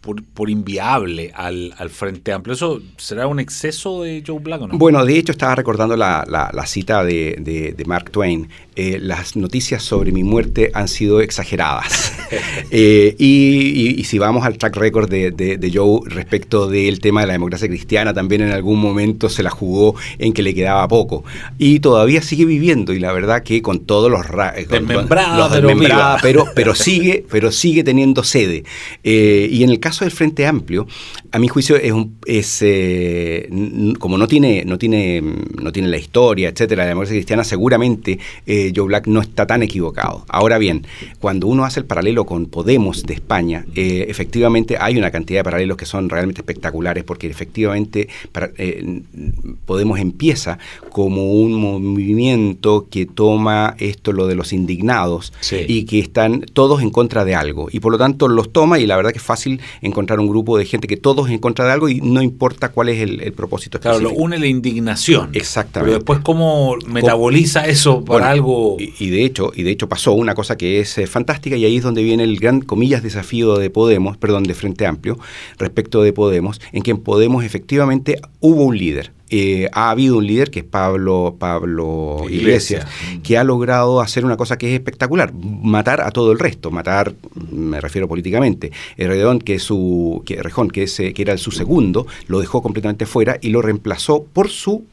por, 0.00 0.48
inviable 0.48 1.30
al, 1.34 1.72
Frente 1.90 2.32
Amplio. 2.32 2.54
¿Eso 2.54 2.80
será 2.96 3.26
un 3.26 3.38
exceso 3.38 4.02
de 4.02 4.22
Joe 4.26 4.38
Black 4.38 4.62
o 4.62 4.68
no? 4.68 4.78
Bueno, 4.78 5.04
de 5.04 5.18
hecho 5.18 5.32
estaba 5.32 5.54
recordando 5.54 5.96
la, 5.96 6.64
cita 6.66 7.04
de, 7.04 7.84
Mark 7.86 8.10
Twain. 8.10 8.48
Eh, 8.76 8.98
las 8.98 9.36
noticias 9.36 9.82
sobre 9.82 10.10
mi 10.10 10.24
muerte 10.24 10.70
han 10.72 10.88
sido 10.88 11.20
exageradas. 11.20 12.14
Eh, 12.72 13.16
y, 13.18 14.04
si 14.04 14.20
vamos 14.20 14.44
al 14.44 14.56
track 14.56 14.76
record 14.76 15.10
de, 15.10 15.72
Joe 15.74 16.02
respecto 16.04 16.68
del 16.68 17.00
tema 17.00 17.22
de 17.22 17.26
la 17.26 17.32
democracia 17.32 17.66
cristiana, 17.66 18.14
también 18.14 18.42
en 18.42 18.52
algún 18.52 18.78
momento 18.78 19.28
se 19.28 19.42
la 19.42 19.50
jugó 19.50 19.96
en 20.18 20.32
que 20.32 20.44
le 20.44 20.54
quedaba 20.54 20.86
poco. 20.86 21.24
Y 21.58 21.80
todavía 21.80 22.22
sigue 22.22 22.44
viviendo, 22.44 22.92
y 22.92 23.00
la 23.00 23.12
verdad 23.12 23.42
que 23.42 23.60
con 23.62 23.80
todos 23.80 24.08
los... 24.08 24.24
Eh, 24.56 24.64
desmembrados, 24.70 25.50
pero, 25.50 25.76
pero, 26.22 26.44
pero, 26.54 26.74
sigue, 26.76 27.26
pero 27.28 27.50
sigue 27.50 27.82
teniendo 27.82 28.22
sede. 28.22 28.62
y 29.02 29.64
en 29.64 29.70
el 29.70 29.80
caso 29.80 29.89
caso 29.90 30.04
del 30.04 30.12
Frente 30.12 30.46
Amplio, 30.46 30.86
a 31.32 31.38
mi 31.40 31.48
juicio 31.48 31.74
es, 31.74 31.90
un, 31.90 32.16
es 32.24 32.58
eh, 32.62 33.48
como 33.98 34.18
no 34.18 34.28
tiene, 34.28 34.64
no 34.64 34.78
tiene, 34.78 35.20
no 35.20 35.72
tiene 35.72 35.88
la 35.88 35.96
historia, 35.96 36.48
etcétera, 36.48 36.84
la 36.84 36.90
democracia 36.90 37.16
cristiana, 37.16 37.42
seguramente 37.42 38.20
eh, 38.46 38.72
Joe 38.74 38.86
Black 38.86 39.08
no 39.08 39.20
está 39.20 39.48
tan 39.48 39.64
equivocado. 39.64 40.24
Ahora 40.28 40.58
bien, 40.58 40.86
cuando 41.18 41.48
uno 41.48 41.64
hace 41.64 41.80
el 41.80 41.86
paralelo 41.86 42.24
con 42.24 42.46
Podemos 42.46 43.02
de 43.02 43.14
España, 43.14 43.66
eh, 43.74 44.06
efectivamente 44.08 44.76
hay 44.78 44.96
una 44.96 45.10
cantidad 45.10 45.40
de 45.40 45.44
paralelos 45.44 45.76
que 45.76 45.86
son 45.86 46.08
realmente 46.08 46.40
espectaculares, 46.40 47.02
porque 47.02 47.26
efectivamente 47.26 48.08
Podemos 49.66 49.98
empieza 49.98 50.58
como 50.90 51.32
un 51.32 51.54
movimiento 51.54 52.86
que 52.88 53.06
toma 53.06 53.74
esto 53.78 54.12
lo 54.12 54.28
de 54.28 54.36
los 54.36 54.52
indignados 54.52 55.32
y 55.66 55.84
que 55.84 55.98
están 55.98 56.42
todos 56.42 56.80
en 56.82 56.90
contra 56.90 57.24
de 57.24 57.34
algo 57.34 57.68
y 57.72 57.80
por 57.80 57.90
lo 57.90 57.98
tanto 57.98 58.28
los 58.28 58.52
toma 58.52 58.78
y 58.78 58.86
la 58.86 58.96
verdad 58.96 59.10
que 59.10 59.18
es 59.18 59.24
fácil 59.24 59.60
encontrar 59.80 60.20
un 60.20 60.28
grupo 60.28 60.58
de 60.58 60.64
gente 60.64 60.86
que 60.86 60.96
todos 60.96 61.30
en 61.30 61.38
contra 61.38 61.64
de 61.66 61.72
algo 61.72 61.88
y 61.88 62.00
no 62.00 62.22
importa 62.22 62.70
cuál 62.70 62.88
es 62.88 63.00
el, 63.00 63.32
propósito 63.32 63.78
específico. 63.78 64.08
Claro, 64.08 64.16
lo 64.16 64.22
une 64.22 64.38
la 64.38 64.46
indignación. 64.46 65.30
Exactamente. 65.32 65.86
Pero 65.86 65.98
después 65.98 66.20
cómo 66.20 66.76
metaboliza 66.86 67.66
eso 67.66 68.04
para 68.04 68.30
algo... 68.30 68.76
Y, 68.78 69.10
de 69.10 69.24
hecho, 69.24 69.52
y 69.54 69.62
de 69.62 69.70
hecho 69.70 69.88
pasó 69.88 70.12
una 70.12 70.34
cosa 70.34 70.56
que 70.56 70.80
es 70.80 70.98
eh, 70.98 71.06
fantástica 71.06 71.56
y 71.56 71.64
ahí 71.64 71.76
es 71.76 71.82
donde 71.82 72.02
viene 72.02 72.24
el 72.24 72.38
gran, 72.38 72.60
comillas, 72.60 73.02
desafío 73.02 73.56
de 73.56 73.70
Podemos, 73.70 74.16
perdón, 74.16 74.44
de 74.44 74.54
Frente 74.54 74.86
Amplio, 74.86 75.18
respecto 75.58 76.02
de 76.02 76.12
Podemos, 76.12 76.60
en 76.72 76.82
que 76.82 76.90
en 76.90 76.98
Podemos 76.98 77.44
efectivamente 77.44 78.20
hubo 78.40 78.64
un 78.64 78.76
líder 78.76 79.12
eh, 79.30 79.68
ha 79.72 79.90
habido 79.90 80.18
un 80.18 80.26
líder 80.26 80.50
que 80.50 80.60
es 80.60 80.64
Pablo, 80.64 81.36
Pablo 81.38 82.24
Iglesias, 82.28 82.86
que 83.22 83.38
ha 83.38 83.44
logrado 83.44 84.00
hacer 84.00 84.24
una 84.24 84.36
cosa 84.36 84.58
que 84.58 84.68
es 84.68 84.74
espectacular, 84.74 85.32
matar 85.32 86.00
a 86.00 86.10
todo 86.10 86.32
el 86.32 86.38
resto, 86.38 86.70
matar, 86.70 87.14
me 87.50 87.80
refiero 87.80 88.08
políticamente. 88.08 88.72
Redón, 88.96 89.40
que 89.40 89.54
es 89.56 89.62
su, 89.62 90.22
que, 90.24 90.42
Rejón, 90.42 90.70
que, 90.70 90.84
es, 90.84 90.96
que 90.96 91.22
era 91.22 91.36
su 91.38 91.50
segundo, 91.50 92.06
lo 92.26 92.40
dejó 92.40 92.62
completamente 92.62 93.06
fuera 93.06 93.38
y 93.40 93.50
lo 93.50 93.62
reemplazó 93.62 94.24
por 94.24 94.48
su 94.48 94.84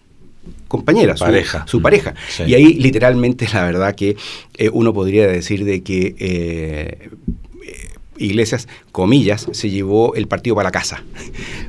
compañera, 0.67 1.15
su 1.15 1.25
pareja. 1.25 1.65
Su, 1.67 1.81
pareja. 1.81 2.13
Y 2.45 2.53
ahí 2.53 2.73
literalmente 2.75 3.47
la 3.53 3.63
verdad 3.63 3.95
que 3.95 4.15
eh, 4.57 4.69
uno 4.71 4.93
podría 4.93 5.27
decir 5.27 5.65
de 5.65 5.81
que 5.81 6.15
eh, 6.19 7.09
Iglesias, 8.17 8.67
comillas, 8.91 9.47
se 9.51 9.69
llevó 9.69 10.15
el 10.15 10.27
partido 10.27 10.55
para 10.55 10.67
la 10.67 10.71
casa. 10.71 11.03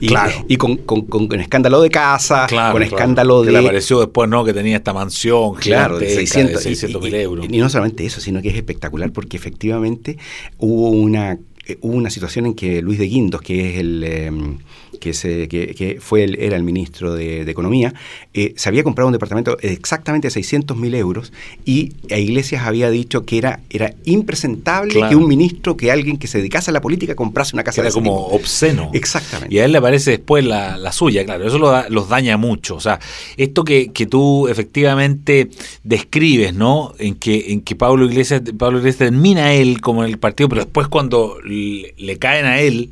Y, 0.01 0.09
claro. 0.09 0.45
y 0.49 0.57
con, 0.57 0.77
con, 0.77 1.41
escándalo 1.41 1.81
de 1.81 1.91
casa, 1.91 2.47
con 2.73 2.83
escándalo 2.83 3.43
de... 3.43 3.49
Que 3.49 3.53
le 3.53 3.59
apareció 3.59 4.01
después, 4.01 4.29
¿no? 4.29 4.45
Que 4.45 4.53
tenía 4.53 4.77
esta 4.77 4.93
mansión 4.93 5.55
claro, 5.55 5.99
de 5.99 6.09
600, 6.09 7.03
mil 7.03 7.15
euros. 7.15 7.47
Y, 7.49 7.59
no 7.59 7.69
solamente 7.69 8.05
eso, 8.07 8.21
sino 8.21 8.41
que 8.43 8.49
es 8.49 8.57
espectacular 8.57 9.11
porque 9.13 9.37
efectivamente 9.37 10.19
hubo 10.59 10.91
una, 10.91 11.39
eh, 11.67 11.79
hubo 11.81 11.97
una 11.97 12.11
situación 12.11 12.47
en 12.47 12.55
que 12.55 12.83
Luis 12.83 12.99
de 12.99 13.07
Guindos, 13.07 13.41
que 13.41 13.71
es 13.71 13.79
el... 13.79 14.05
Em, 14.05 14.59
que, 14.99 15.15
se, 15.15 15.49
que, 15.49 15.99
fue 16.01 16.25
el, 16.25 16.39
era 16.39 16.57
el 16.57 16.63
ministro 16.63 17.15
de, 17.15 17.49
Economía, 17.49 17.95
eh, 18.35 18.53
se 18.57 18.69
había 18.69 18.85
comprado 18.85 19.09
un 19.09 19.13
departamento 19.13 19.57
de 19.57 19.73
exactamente 19.73 20.31
600 20.31 20.77
mil 20.77 20.95
euros 20.95 21.33
y 21.65 21.95
a 22.11 22.19
Iglesias 22.19 22.67
había 22.67 22.91
dicho 22.91 23.25
que 23.25 23.39
era, 23.39 23.61
era 23.71 23.95
impresentable 24.05 25.01
que 25.09 25.17
un 25.17 25.27
ministro, 25.27 25.77
que 25.77 25.91
alguien 25.91 26.19
que 26.19 26.27
se 26.27 26.39
dedicase 26.39 26.71
a 26.71 26.75
la 26.75 26.81
política 26.81 27.15
comprase 27.15 27.57
una 27.57 27.65
casa 27.65 27.81
era 27.81 27.91
como 27.91 28.27
obsceno. 28.29 28.91
Exactamente. 28.93 29.55
Y 29.55 29.59
a 29.59 29.65
él 29.65 29.73
le 29.73 29.81
parece 29.81 30.13
después 30.13 30.45
la, 30.45 30.93
suya, 30.93 31.25
claro. 31.25 31.47
Eso 31.47 31.59
los 31.89 32.09
daña 32.09 32.37
mucho. 32.37 32.77
O 32.77 32.81
sea, 32.81 33.01
esto 33.37 33.65
que, 33.65 33.93
que 33.93 34.07
tú 34.07 34.49
efectivamente 34.49 35.49
describes, 35.85 36.55
¿no? 36.55 36.95
En 36.99 37.15
que, 37.15 37.53
en 37.53 37.61
que 37.61 37.77
Pablo 37.77 38.07
Iglesias, 38.07 38.43
Pablo 38.59 38.79
Iglesias 38.79 39.11
termina 39.11 39.47
a 39.47 39.55
él 39.55 39.81
como 39.81 40.05
en 40.05 40.11
el 40.11 40.19
partido, 40.19 40.49
pero 40.49 40.65
después 40.65 40.89
cuando 40.89 41.39
le 41.45 42.19
caen 42.19 42.47
a 42.47 42.61
él 42.61 42.91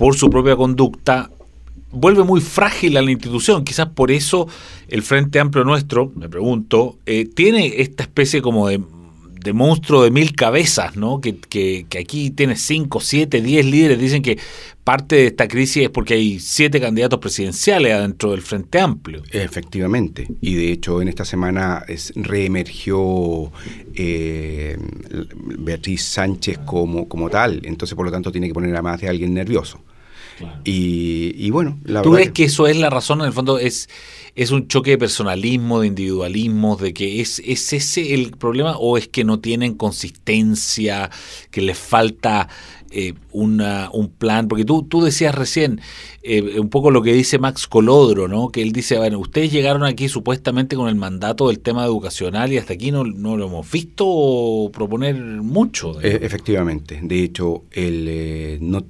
por 0.00 0.16
su 0.16 0.30
propia 0.30 0.56
conducta, 0.56 1.28
vuelve 1.92 2.22
muy 2.24 2.40
frágil 2.40 2.96
a 2.96 3.02
la 3.02 3.10
institución. 3.10 3.64
Quizás 3.64 3.88
por 3.88 4.10
eso 4.10 4.48
el 4.88 5.02
Frente 5.02 5.38
Amplio 5.38 5.62
nuestro, 5.62 6.10
me 6.16 6.26
pregunto, 6.26 6.96
eh, 7.04 7.26
tiene 7.26 7.82
esta 7.82 8.04
especie 8.04 8.40
como 8.40 8.68
de, 8.68 8.80
monstruo 9.52 10.02
de 10.02 10.10
mil 10.10 10.34
cabezas, 10.34 10.96
¿no? 10.96 11.20
Que, 11.20 11.36
que, 11.36 11.86
aquí 11.98 12.30
tiene 12.30 12.56
cinco, 12.56 13.00
siete, 13.00 13.42
diez 13.42 13.66
líderes. 13.66 13.98
Dicen 13.98 14.22
que 14.22 14.38
parte 14.84 15.16
de 15.16 15.26
esta 15.26 15.46
crisis 15.48 15.82
es 15.82 15.90
porque 15.90 16.14
hay 16.14 16.40
siete 16.40 16.80
candidatos 16.80 17.18
presidenciales 17.18 17.92
adentro 17.92 18.30
del 18.30 18.40
Frente 18.40 18.80
Amplio. 18.80 19.22
Efectivamente. 19.30 20.28
Y 20.40 20.54
de 20.54 20.72
hecho 20.72 21.02
en 21.02 21.08
esta 21.08 21.26
semana 21.26 21.84
reemergió 22.14 23.52
eh, 23.94 24.78
Beatriz 25.58 26.04
Sánchez 26.04 26.58
como, 26.64 27.06
como 27.06 27.28
tal. 27.28 27.60
Entonces 27.64 27.94
por 27.94 28.06
lo 28.06 28.10
tanto 28.10 28.32
tiene 28.32 28.48
que 28.48 28.54
poner 28.54 28.74
a 28.74 28.80
más 28.80 28.98
de 28.98 29.08
alguien 29.08 29.34
nervioso. 29.34 29.80
Y, 30.64 31.50
bueno, 31.50 31.78
la 31.84 32.02
¿Tú 32.02 32.12
ves 32.12 32.30
que... 32.32 32.44
eso 32.44 32.66
es 32.66 32.76
la 32.76 32.90
razón, 32.90 33.20
en 33.20 33.26
el 33.26 33.32
fondo, 33.32 33.58
es, 33.58 33.88
es 34.34 34.50
un 34.50 34.68
choque 34.68 34.92
de 34.92 34.98
personalismo, 34.98 35.80
de 35.80 35.88
individualismo, 35.88 36.76
de 36.76 36.94
que 36.94 37.20
es, 37.20 37.40
es 37.44 37.72
ese 37.72 38.14
el 38.14 38.32
problema 38.32 38.76
o 38.76 38.96
es 38.96 39.08
que 39.08 39.24
no 39.24 39.40
tienen 39.40 39.74
consistencia, 39.74 41.10
que 41.50 41.60
les 41.60 41.78
falta 41.78 42.48
eh, 42.92 43.14
una, 43.30 43.88
un 43.92 44.08
plan? 44.08 44.48
Porque 44.48 44.64
tú, 44.64 44.82
tú 44.82 45.00
decías 45.00 45.32
recién 45.32 45.80
eh, 46.22 46.58
un 46.58 46.70
poco 46.70 46.90
lo 46.90 47.02
que 47.02 47.12
dice 47.12 47.38
Max 47.38 47.68
Colodro, 47.68 48.26
¿no? 48.26 48.48
que 48.48 48.62
él 48.62 48.72
dice, 48.72 48.98
bueno, 48.98 49.20
ustedes 49.20 49.52
llegaron 49.52 49.84
aquí 49.84 50.08
supuestamente 50.08 50.74
con 50.74 50.88
el 50.88 50.96
mandato 50.96 51.46
del 51.46 51.60
tema 51.60 51.84
educacional 51.84 52.52
y 52.52 52.58
hasta 52.58 52.72
aquí 52.72 52.90
no, 52.90 53.04
no 53.04 53.36
lo 53.36 53.46
hemos 53.46 53.70
visto 53.70 54.70
proponer 54.72 55.14
mucho. 55.14 56.00
E, 56.00 56.18
efectivamente, 56.22 56.98
de 57.00 57.22
hecho, 57.22 57.62
el, 57.70 58.06
eh, 58.08 58.58
no 58.60 58.84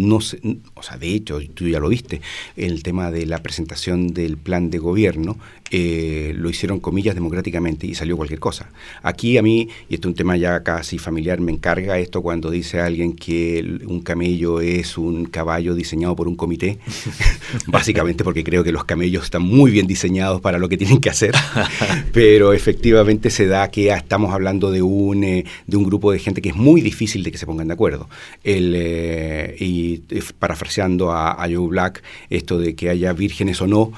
no 0.00 0.20
sé, 0.20 0.40
o 0.74 0.82
sea, 0.82 0.96
de 0.96 1.14
hecho, 1.14 1.38
tú 1.54 1.68
ya 1.68 1.80
lo 1.80 1.88
viste, 1.88 2.20
el 2.56 2.82
tema 2.82 3.10
de 3.10 3.26
la 3.26 3.42
presentación 3.42 4.08
del 4.08 4.36
plan 4.36 4.70
de 4.70 4.78
gobierno, 4.78 5.38
eh, 5.72 6.32
lo 6.36 6.50
hicieron 6.50 6.80
comillas 6.80 7.14
democráticamente 7.14 7.86
y 7.86 7.94
salió 7.94 8.16
cualquier 8.16 8.40
cosa. 8.40 8.70
Aquí 9.02 9.38
a 9.38 9.42
mí, 9.42 9.68
y 9.88 9.94
esto 9.94 10.08
es 10.08 10.12
un 10.12 10.16
tema 10.16 10.36
ya 10.36 10.64
casi 10.64 10.98
familiar, 10.98 11.40
me 11.40 11.52
encarga 11.52 11.98
esto 11.98 12.22
cuando 12.22 12.50
dice 12.50 12.80
alguien 12.80 13.12
que 13.12 13.78
un 13.86 14.00
camello 14.00 14.60
es 14.60 14.98
un 14.98 15.26
caballo 15.26 15.74
diseñado 15.74 16.16
por 16.16 16.26
un 16.26 16.34
comité, 16.34 16.78
básicamente 17.66 18.24
porque 18.24 18.42
creo 18.42 18.64
que 18.64 18.72
los 18.72 18.84
camellos 18.84 19.24
están 19.24 19.42
muy 19.42 19.70
bien 19.70 19.86
diseñados 19.86 20.40
para 20.40 20.58
lo 20.58 20.68
que 20.68 20.76
tienen 20.76 21.00
que 21.00 21.10
hacer, 21.10 21.34
pero 22.12 22.52
efectivamente 22.52 23.30
se 23.30 23.46
da 23.46 23.70
que 23.70 23.90
estamos 23.90 24.32
hablando 24.32 24.72
de 24.72 24.82
un, 24.82 25.22
eh, 25.22 25.44
de 25.66 25.76
un 25.76 25.84
grupo 25.84 26.10
de 26.10 26.18
gente 26.18 26.42
que 26.42 26.48
es 26.48 26.56
muy 26.56 26.80
difícil 26.80 27.22
de 27.22 27.30
que 27.30 27.38
se 27.38 27.46
pongan 27.46 27.68
de 27.68 27.74
acuerdo. 27.74 28.08
El, 28.42 28.72
eh, 28.74 29.56
y 29.58 29.89
parafraseando 30.38 31.12
a, 31.12 31.36
Joe 31.50 31.68
Black, 31.68 32.02
esto 32.28 32.58
de 32.58 32.74
que 32.74 32.90
haya 32.90 33.12
vírgenes 33.12 33.60
o 33.60 33.66
no, 33.66 33.92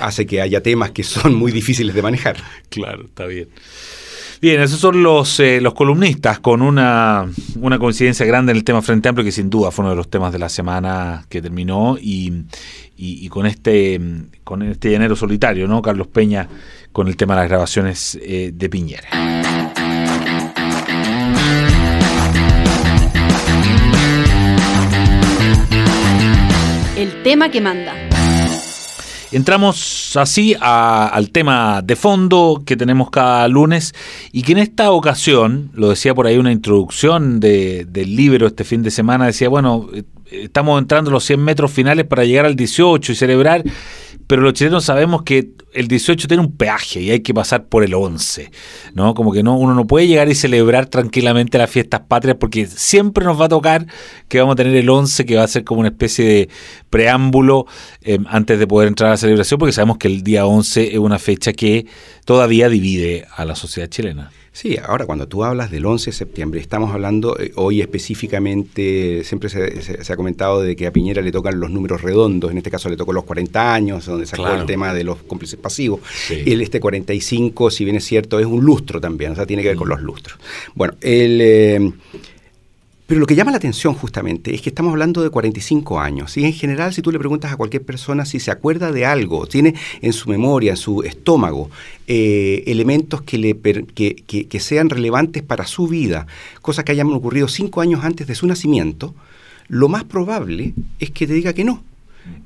hace 0.00 0.26
que 0.26 0.40
haya 0.40 0.62
temas 0.62 0.90
que 0.90 1.02
son 1.02 1.34
muy 1.34 1.52
difíciles 1.52 1.94
de 1.94 2.02
manejar. 2.02 2.36
Claro, 2.70 3.04
está 3.04 3.26
bien. 3.26 3.48
Bien, 4.44 4.60
esos 4.60 4.78
son 4.78 5.02
los, 5.02 5.40
eh, 5.40 5.58
los 5.62 5.72
columnistas 5.72 6.38
con 6.38 6.60
una, 6.60 7.26
una, 7.60 7.78
coincidencia 7.78 8.26
grande 8.26 8.52
en 8.52 8.58
el 8.58 8.64
tema 8.64 8.82
Frente 8.82 9.08
Amplio, 9.08 9.24
que 9.24 9.32
sin 9.32 9.48
duda 9.48 9.70
fue 9.70 9.84
uno 9.84 9.90
de 9.92 9.96
los 9.96 10.10
temas 10.10 10.34
de 10.34 10.38
la 10.38 10.50
semana 10.50 11.24
que 11.30 11.40
terminó, 11.40 11.96
y, 11.98 12.44
y, 12.94 13.26
con 13.28 13.46
este 13.46 13.98
con 14.44 14.60
este 14.62 14.90
llanero 14.90 15.16
solitario, 15.16 15.66
¿no? 15.66 15.80
Carlos 15.80 16.08
Peña, 16.08 16.46
con 16.92 17.08
el 17.08 17.16
tema 17.16 17.34
de 17.36 17.40
las 17.40 17.48
grabaciones 17.48 18.18
eh, 18.20 18.50
de 18.52 18.68
Piñera. 18.68 19.43
El 27.04 27.22
tema 27.22 27.50
que 27.50 27.60
manda. 27.60 27.92
Entramos 29.30 30.16
así 30.16 30.56
al 30.58 31.28
tema 31.32 31.82
de 31.82 31.96
fondo 31.96 32.62
que 32.64 32.78
tenemos 32.78 33.10
cada 33.10 33.46
lunes 33.46 33.94
y 34.32 34.40
que 34.40 34.52
en 34.52 34.58
esta 34.58 34.90
ocasión, 34.90 35.70
lo 35.74 35.90
decía 35.90 36.14
por 36.14 36.26
ahí 36.26 36.38
una 36.38 36.50
introducción 36.50 37.40
del 37.40 38.16
libro 38.16 38.46
este 38.46 38.64
fin 38.64 38.82
de 38.82 38.90
semana, 38.90 39.26
decía, 39.26 39.50
bueno, 39.50 39.90
eh, 39.92 40.04
estamos 40.30 40.80
entrando 40.80 41.10
los 41.10 41.24
100 41.24 41.44
metros 41.44 41.70
finales 41.72 42.06
para 42.06 42.24
llegar 42.24 42.46
al 42.46 42.56
18 42.56 43.12
y 43.12 43.14
celebrar 43.14 43.64
pero 44.26 44.42
los 44.42 44.54
chilenos 44.54 44.84
sabemos 44.84 45.22
que 45.22 45.50
el 45.72 45.88
18 45.88 46.28
tiene 46.28 46.42
un 46.42 46.56
peaje 46.56 47.00
y 47.00 47.10
hay 47.10 47.20
que 47.20 47.34
pasar 47.34 47.66
por 47.66 47.84
el 47.84 47.94
11, 47.94 48.50
¿no? 48.94 49.14
Como 49.14 49.32
que 49.32 49.42
no, 49.42 49.56
uno 49.56 49.74
no 49.74 49.86
puede 49.86 50.06
llegar 50.06 50.28
y 50.28 50.34
celebrar 50.34 50.86
tranquilamente 50.86 51.58
las 51.58 51.70
fiestas 51.70 52.02
patrias 52.08 52.36
porque 52.38 52.66
siempre 52.66 53.24
nos 53.24 53.40
va 53.40 53.46
a 53.46 53.48
tocar 53.48 53.86
que 54.28 54.40
vamos 54.40 54.54
a 54.54 54.56
tener 54.56 54.74
el 54.76 54.88
11 54.88 55.26
que 55.26 55.36
va 55.36 55.42
a 55.42 55.48
ser 55.48 55.64
como 55.64 55.80
una 55.80 55.88
especie 55.88 56.24
de 56.24 56.48
preámbulo 56.90 57.66
eh, 58.02 58.18
antes 58.28 58.58
de 58.58 58.66
poder 58.66 58.88
entrar 58.88 59.08
a 59.08 59.10
la 59.12 59.16
celebración 59.16 59.58
porque 59.58 59.72
sabemos 59.72 59.98
que 59.98 60.08
el 60.08 60.22
día 60.22 60.46
11 60.46 60.92
es 60.92 60.98
una 60.98 61.18
fecha 61.18 61.52
que 61.52 61.86
todavía 62.24 62.68
divide 62.68 63.26
a 63.36 63.44
la 63.44 63.56
sociedad 63.56 63.88
chilena. 63.88 64.30
Sí, 64.54 64.78
ahora 64.80 65.04
cuando 65.04 65.26
tú 65.26 65.42
hablas 65.42 65.72
del 65.72 65.84
11 65.84 66.10
de 66.10 66.16
septiembre, 66.16 66.60
estamos 66.60 66.94
hablando 66.94 67.36
eh, 67.40 67.50
hoy 67.56 67.80
específicamente, 67.80 69.24
siempre 69.24 69.48
se, 69.48 70.12
ha 70.12 70.16
comentado 70.16 70.62
de 70.62 70.76
que 70.76 70.86
a 70.86 70.92
Piñera 70.92 71.22
le 71.22 71.32
tocan 71.32 71.58
los 71.58 71.72
números 71.72 72.02
redondos, 72.02 72.52
en 72.52 72.58
este 72.58 72.70
caso 72.70 72.88
le 72.88 72.96
tocó 72.96 73.12
los 73.12 73.24
40 73.24 73.74
años, 73.74 74.06
donde 74.06 74.26
sacó 74.26 74.48
el 74.50 74.64
tema 74.64 74.94
de 74.94 75.02
los 75.02 75.24
cómplices 75.24 75.58
pasivos. 75.58 76.02
Y 76.30 76.52
el 76.52 76.60
este 76.60 76.78
45, 76.78 77.68
si 77.72 77.84
bien 77.84 77.96
es 77.96 78.04
cierto, 78.04 78.38
es 78.38 78.46
un 78.46 78.64
lustro 78.64 79.00
también, 79.00 79.32
o 79.32 79.34
sea, 79.34 79.44
tiene 79.44 79.60
que 79.60 79.70
ver 79.70 79.76
con 79.76 79.88
mm. 79.88 79.90
los 79.90 80.02
lustros. 80.02 80.38
Bueno, 80.76 80.94
el... 81.00 81.40
Eh, 81.40 81.92
pero 83.06 83.20
lo 83.20 83.26
que 83.26 83.34
llama 83.34 83.50
la 83.50 83.58
atención 83.58 83.94
justamente 83.94 84.54
es 84.54 84.62
que 84.62 84.70
estamos 84.70 84.90
hablando 84.90 85.22
de 85.22 85.30
45 85.30 86.00
años 86.00 86.36
y 86.36 86.44
en 86.44 86.52
general 86.52 86.94
si 86.94 87.02
tú 87.02 87.12
le 87.12 87.18
preguntas 87.18 87.52
a 87.52 87.56
cualquier 87.56 87.82
persona 87.82 88.24
si 88.24 88.40
se 88.40 88.50
acuerda 88.50 88.92
de 88.92 89.04
algo, 89.04 89.46
tiene 89.46 89.74
en 90.00 90.12
su 90.12 90.30
memoria, 90.30 90.70
en 90.70 90.76
su 90.78 91.02
estómago, 91.02 91.70
eh, 92.06 92.64
elementos 92.66 93.22
que, 93.22 93.38
le 93.38 93.58
que, 93.58 94.16
que, 94.24 94.60
sean 94.60 94.88
relevantes 94.88 95.42
para 95.42 95.66
su 95.66 95.86
vida, 95.86 96.26
cosas 96.62 96.84
que 96.84 96.92
hayan 96.92 97.12
ocurrido 97.12 97.48
cinco 97.48 97.82
años 97.82 98.04
antes 98.04 98.26
de 98.26 98.34
su 98.34 98.46
nacimiento, 98.46 99.14
lo 99.68 99.88
más 99.88 100.04
probable 100.04 100.72
es 100.98 101.10
que 101.10 101.26
te 101.26 101.34
diga 101.34 101.52
que 101.52 101.64
no 101.64 101.82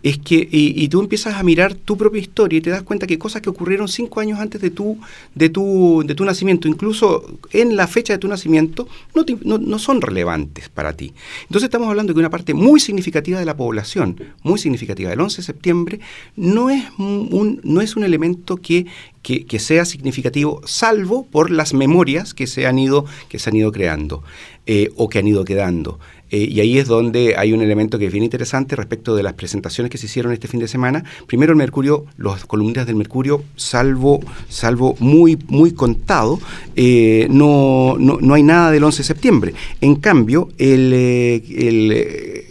es 0.03 0.19
que, 0.19 0.49
y, 0.51 0.89
tú 0.89 1.01
empiezas 1.01 1.35
a 1.35 1.43
mirar 1.43 1.75
tu 1.75 1.97
propia 1.97 2.21
historia 2.21 2.59
y 2.59 2.61
te 2.61 2.71
das 2.71 2.83
cuenta 2.83 3.07
que 3.07 3.19
cosas 3.19 3.43
que 3.43 3.51
ocurrieron 3.51 3.89
cinco 3.89 4.21
años 4.21 4.39
antes 4.39 4.61
de 4.61 4.71
tu, 4.71 4.99
de 5.35 5.49
tu, 5.49 6.05
de 6.07 6.15
tu 6.15 6.25
nacimiento, 6.25 6.69
incluso 6.69 7.39
en 7.53 7.77
la 7.77 7.87
fecha 7.89 8.13
de 8.13 8.19
tu 8.19 8.29
nacimiento, 8.29 8.89
no, 9.15 9.59
no, 9.59 9.79
son 9.79 10.01
relevantes 10.01 10.69
para 10.69 10.93
ti. 10.93 11.13
Entonces 11.43 11.65
estamos 11.65 11.89
hablando 11.89 12.13
de 12.13 12.15
que 12.15 12.21
una 12.21 12.31
parte 12.31 12.55
muy 12.55 12.81
significativa 12.81 13.39
de 13.39 13.45
la 13.45 13.57
población, 13.57 14.21
muy 14.43 14.59
significativa 14.59 15.11
del 15.11 15.21
11 15.21 15.39
de 15.39 15.43
septiembre, 15.43 16.01
no 16.37 16.71
es 16.71 16.85
un, 16.99 17.61
no 17.65 17.81
es 17.81 17.97
un 17.97 18.05
elemento 18.05 18.57
que, 18.57 18.87
que, 19.23 19.59
sea 19.59 19.85
significativo, 19.85 20.63
salvo 20.65 21.27
por 21.27 21.51
las 21.51 21.75
memorias 21.75 22.35
que 22.35 22.47
se 22.47 22.67
han 22.67 22.79
ido, 22.79 23.05
que 23.29 23.39
se 23.39 23.51
han 23.51 23.57
ido 23.57 23.73
creando 23.73 24.23
eh, 24.67 24.91
o 24.97 25.09
que 25.09 25.19
han 25.19 25.27
ido 25.27 25.45
quedando. 25.45 25.99
Eh, 26.31 26.49
y 26.51 26.61
ahí 26.61 26.79
es 26.79 26.87
donde 26.87 27.37
hay 27.37 27.53
un 27.53 27.63
elemento 27.63 27.99
que 27.99 28.07
es 28.07 28.13
bien 28.13 28.25
interesante 28.25 28.77
respecto 28.77 29.17
de 29.17 29.23
las 29.23 29.35
presentaciones 29.35 29.91
que 29.91 29.99
se 29.99 30.07
hicieron 30.07 30.33
este 30.33 30.49
fin 30.49 30.61
de 30.61 30.69
semana. 30.69 31.05
Primero 31.27 31.53
el 31.53 31.59
Mercurio, 31.59 32.05
los 32.17 32.45
columnistas 32.45 32.87
del 32.87 32.97
Mercurio, 32.97 33.43
salvo, 33.57 34.21
salvo 34.49 34.97
muy, 34.99 35.39
muy 35.49 35.73
contado, 35.73 36.41
eh, 36.77 37.27
no, 37.31 37.97
no, 37.99 38.19
no, 38.21 38.35
hay 38.35 38.43
nada 38.43 38.71
del 38.71 38.85
11 38.85 38.99
de 38.99 39.05
septiembre. 39.05 39.55
En 39.81 39.97
cambio, 39.97 40.49
el, 40.59 40.93
el 40.93 42.45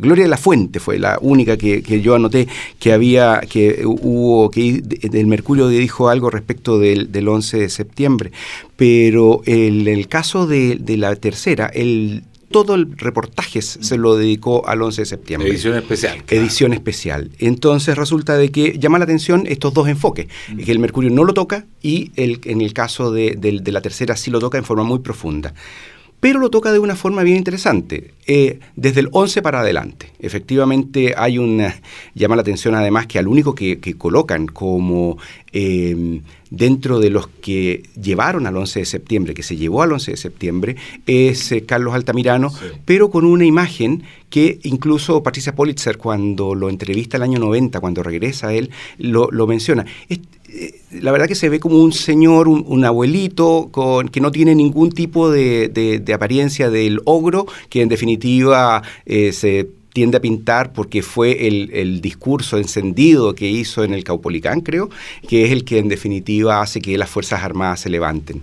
Gloria 0.00 0.24
de 0.24 0.30
la 0.30 0.36
Fuente 0.36 0.80
fue 0.80 0.98
la 0.98 1.18
única 1.20 1.56
que, 1.56 1.82
que, 1.82 2.00
yo 2.00 2.14
anoté 2.14 2.48
que 2.78 2.92
había, 2.92 3.40
que 3.48 3.84
hubo, 3.84 4.50
que 4.50 4.82
del 4.82 5.26
Mercurio 5.26 5.68
dijo 5.68 6.08
algo 6.08 6.30
respecto 6.30 6.78
del, 6.78 7.12
del 7.12 7.28
11 7.28 7.58
de 7.58 7.68
septiembre. 7.68 8.32
Pero 8.76 9.42
en 9.46 9.86
el 9.86 10.08
caso 10.08 10.46
de, 10.46 10.76
de 10.76 10.96
la 10.96 11.14
tercera, 11.16 11.66
el 11.66 12.24
todo 12.52 12.74
el 12.74 12.96
reportaje 12.96 13.62
se 13.62 13.96
lo 13.96 14.16
dedicó 14.16 14.68
al 14.68 14.82
11 14.82 15.02
de 15.02 15.06
septiembre. 15.06 15.50
Edición 15.50 15.74
especial. 15.74 16.22
Edición 16.28 16.72
especial. 16.72 17.30
Entonces 17.38 17.96
resulta 17.96 18.36
de 18.36 18.50
que 18.50 18.78
llama 18.78 18.98
la 18.98 19.04
atención 19.04 19.44
estos 19.48 19.74
dos 19.74 19.88
enfoques, 19.88 20.28
mm. 20.50 20.58
que 20.58 20.70
el 20.70 20.78
Mercurio 20.78 21.10
no 21.10 21.24
lo 21.24 21.34
toca 21.34 21.66
y 21.82 22.12
el, 22.16 22.40
en 22.44 22.60
el 22.60 22.72
caso 22.72 23.10
de, 23.10 23.36
de 23.36 23.72
la 23.72 23.80
tercera 23.80 24.16
sí 24.16 24.30
lo 24.30 24.38
toca 24.38 24.58
en 24.58 24.64
forma 24.64 24.84
muy 24.84 25.00
profunda 25.00 25.54
pero 26.22 26.38
lo 26.38 26.50
toca 26.50 26.70
de 26.70 26.78
una 26.78 26.94
forma 26.94 27.24
bien 27.24 27.36
interesante, 27.36 28.14
eh, 28.28 28.60
desde 28.76 29.00
el 29.00 29.08
11 29.10 29.42
para 29.42 29.58
adelante. 29.58 30.12
Efectivamente 30.20 31.14
hay 31.16 31.36
una, 31.36 31.74
llama 32.14 32.36
la 32.36 32.42
atención 32.42 32.76
además 32.76 33.08
que 33.08 33.18
al 33.18 33.26
único 33.26 33.56
que, 33.56 33.80
colocan 33.98 34.46
como 34.46 35.18
eh, 35.52 36.20
dentro 36.48 37.00
de 37.00 37.10
los 37.10 37.26
que 37.26 37.82
llevaron 38.00 38.46
al 38.46 38.56
11 38.56 38.78
de 38.78 38.84
septiembre, 38.84 39.34
que 39.34 39.42
se 39.42 39.56
llevó 39.56 39.82
al 39.82 39.90
11 39.90 40.12
de 40.12 40.16
septiembre, 40.16 40.76
es 41.08 41.50
eh, 41.50 41.64
Carlos 41.64 41.92
Altamirano, 41.92 42.52
pero 42.84 43.10
con 43.10 43.24
una 43.24 43.44
imagen 43.44 44.04
que 44.30 44.60
incluso 44.62 45.24
Patricia 45.24 45.56
Politzer 45.56 45.98
cuando 45.98 46.54
lo 46.54 46.70
entrevista 46.70 47.16
el 47.16 47.24
año 47.24 47.40
90, 47.40 47.80
cuando 47.80 48.04
regresa 48.04 48.54
él, 48.54 48.70
lo, 48.96 49.28
lo 49.32 49.48
menciona 49.48 49.86
la 50.90 51.12
verdad 51.12 51.26
que 51.26 51.34
se 51.34 51.48
ve 51.48 51.60
como 51.60 51.78
un 51.78 51.92
señor, 51.92 52.48
un, 52.48 52.84
abuelito, 52.84 53.68
con, 53.70 54.08
que 54.08 54.20
no 54.20 54.30
tiene 54.30 54.54
ningún 54.54 54.90
tipo 54.90 55.30
de, 55.30 56.02
apariencia 56.14 56.70
del 56.70 57.00
ogro, 57.04 57.46
que 57.68 57.82
en 57.82 57.88
definitiva 57.88 58.82
eh, 59.06 59.32
se 59.32 59.68
tiende 59.92 60.16
a 60.16 60.20
pintar 60.20 60.72
porque 60.72 61.02
fue 61.02 61.46
el, 61.46 62.00
discurso 62.00 62.58
encendido 62.58 63.34
que 63.34 63.48
hizo 63.48 63.84
en 63.84 63.94
el 63.94 64.04
Caupolicán, 64.04 64.60
creo, 64.60 64.90
que 65.28 65.44
es 65.44 65.52
el 65.52 65.64
que 65.64 65.78
en 65.78 65.88
definitiva 65.88 66.60
hace 66.60 66.80
que 66.80 66.96
las 66.98 67.10
Fuerzas 67.10 67.42
Armadas 67.42 67.80
se 67.80 67.90
levanten. 67.90 68.42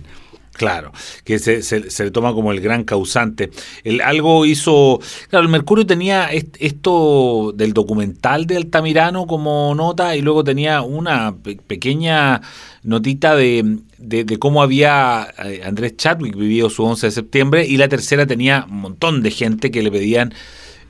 Claro, 0.60 0.92
que 1.24 1.38
se, 1.38 1.62
se, 1.62 2.04
le 2.04 2.10
toma 2.10 2.34
como 2.34 2.52
el 2.52 2.60
gran 2.60 2.84
causante. 2.84 3.50
El, 3.82 4.02
algo 4.02 4.44
hizo. 4.44 5.00
Claro, 5.30 5.46
el 5.46 5.50
Mercurio 5.50 5.86
tenía 5.86 6.28
esto 6.28 7.54
del 7.56 7.72
documental 7.72 8.44
de 8.46 8.58
Altamirano 8.58 9.26
como 9.26 9.74
nota 9.74 10.14
y 10.16 10.20
luego 10.20 10.44
tenía 10.44 10.82
una 10.82 11.34
pequeña 11.66 12.42
notita 12.82 13.36
de, 13.36 13.78
de, 13.96 14.38
cómo 14.38 14.62
había 14.62 15.32
eh, 15.42 15.62
Andrés 15.64 15.96
Chadwick 15.96 16.36
vivido 16.36 16.68
su 16.68 16.84
11 16.84 17.06
de 17.06 17.10
septiembre 17.10 17.66
y 17.66 17.78
la 17.78 17.88
tercera 17.88 18.26
tenía 18.26 18.66
un 18.68 18.82
montón 18.82 19.22
de 19.22 19.30
gente 19.30 19.70
que 19.70 19.82
le 19.82 19.90
pedían 19.90 20.34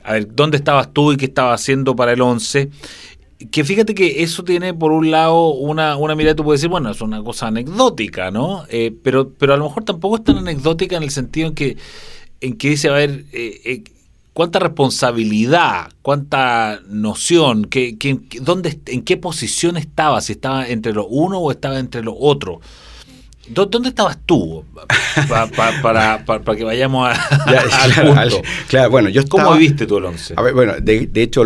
a 0.03 0.13
ver, 0.13 0.33
¿dónde 0.33 0.57
estabas 0.57 0.91
tú 0.93 1.11
y 1.11 1.17
qué 1.17 1.25
estabas 1.25 1.61
haciendo 1.61 1.95
para 1.95 2.13
el 2.13 2.21
11? 2.21 2.69
Que 3.49 3.63
fíjate 3.63 3.95
que 3.95 4.23
eso 4.23 4.43
tiene 4.43 4.73
por 4.73 4.91
un 4.91 5.09
lado 5.09 5.49
una, 5.49 5.97
una 5.97 6.15
mirada, 6.15 6.35
tú 6.35 6.43
puedes 6.43 6.61
decir, 6.61 6.69
bueno, 6.69 6.91
es 6.91 7.01
una 7.01 7.23
cosa 7.23 7.47
anecdótica, 7.47 8.31
¿no? 8.31 8.65
Eh, 8.69 8.93
pero, 9.03 9.31
pero 9.31 9.53
a 9.53 9.57
lo 9.57 9.65
mejor 9.65 9.83
tampoco 9.83 10.17
es 10.17 10.23
tan 10.23 10.37
anecdótica 10.37 10.97
en 10.97 11.03
el 11.03 11.11
sentido 11.11 11.47
en 11.47 11.55
que, 11.55 11.77
en 12.41 12.57
que 12.57 12.69
dice, 12.69 12.89
a 12.89 12.93
ver, 12.93 13.25
eh, 13.31 13.61
eh, 13.65 13.83
cuánta 14.33 14.59
responsabilidad, 14.59 15.91
cuánta 16.01 16.81
noción, 16.87 17.65
que, 17.65 17.97
que, 17.97 18.19
dónde, 18.41 18.79
en 18.85 19.03
qué 19.03 19.17
posición 19.17 19.77
estaba, 19.77 20.21
si 20.21 20.33
estaba 20.33 20.67
entre 20.67 20.93
lo 20.93 21.07
uno 21.07 21.39
o 21.39 21.51
estaba 21.51 21.79
entre 21.79 22.03
lo 22.03 22.15
otro. 22.17 22.61
¿Dónde 23.53 23.89
estabas 23.89 24.17
tú? 24.25 24.63
para, 25.51 26.23
para, 26.25 26.55
que 26.55 26.63
vayamos 26.63 27.09
a, 27.09 27.13
al 28.21 28.31
Claro, 28.67 28.89
bueno, 28.89 29.09
yo 29.09 29.25
¿Cómo 29.27 29.53
viviste 29.53 29.85
tú 29.85 29.97
el 29.97 30.05
11? 30.05 30.33
A 30.37 30.41
ver, 30.41 30.53
bueno, 30.53 30.73
de, 30.81 31.07
de, 31.07 31.23
hecho, 31.23 31.43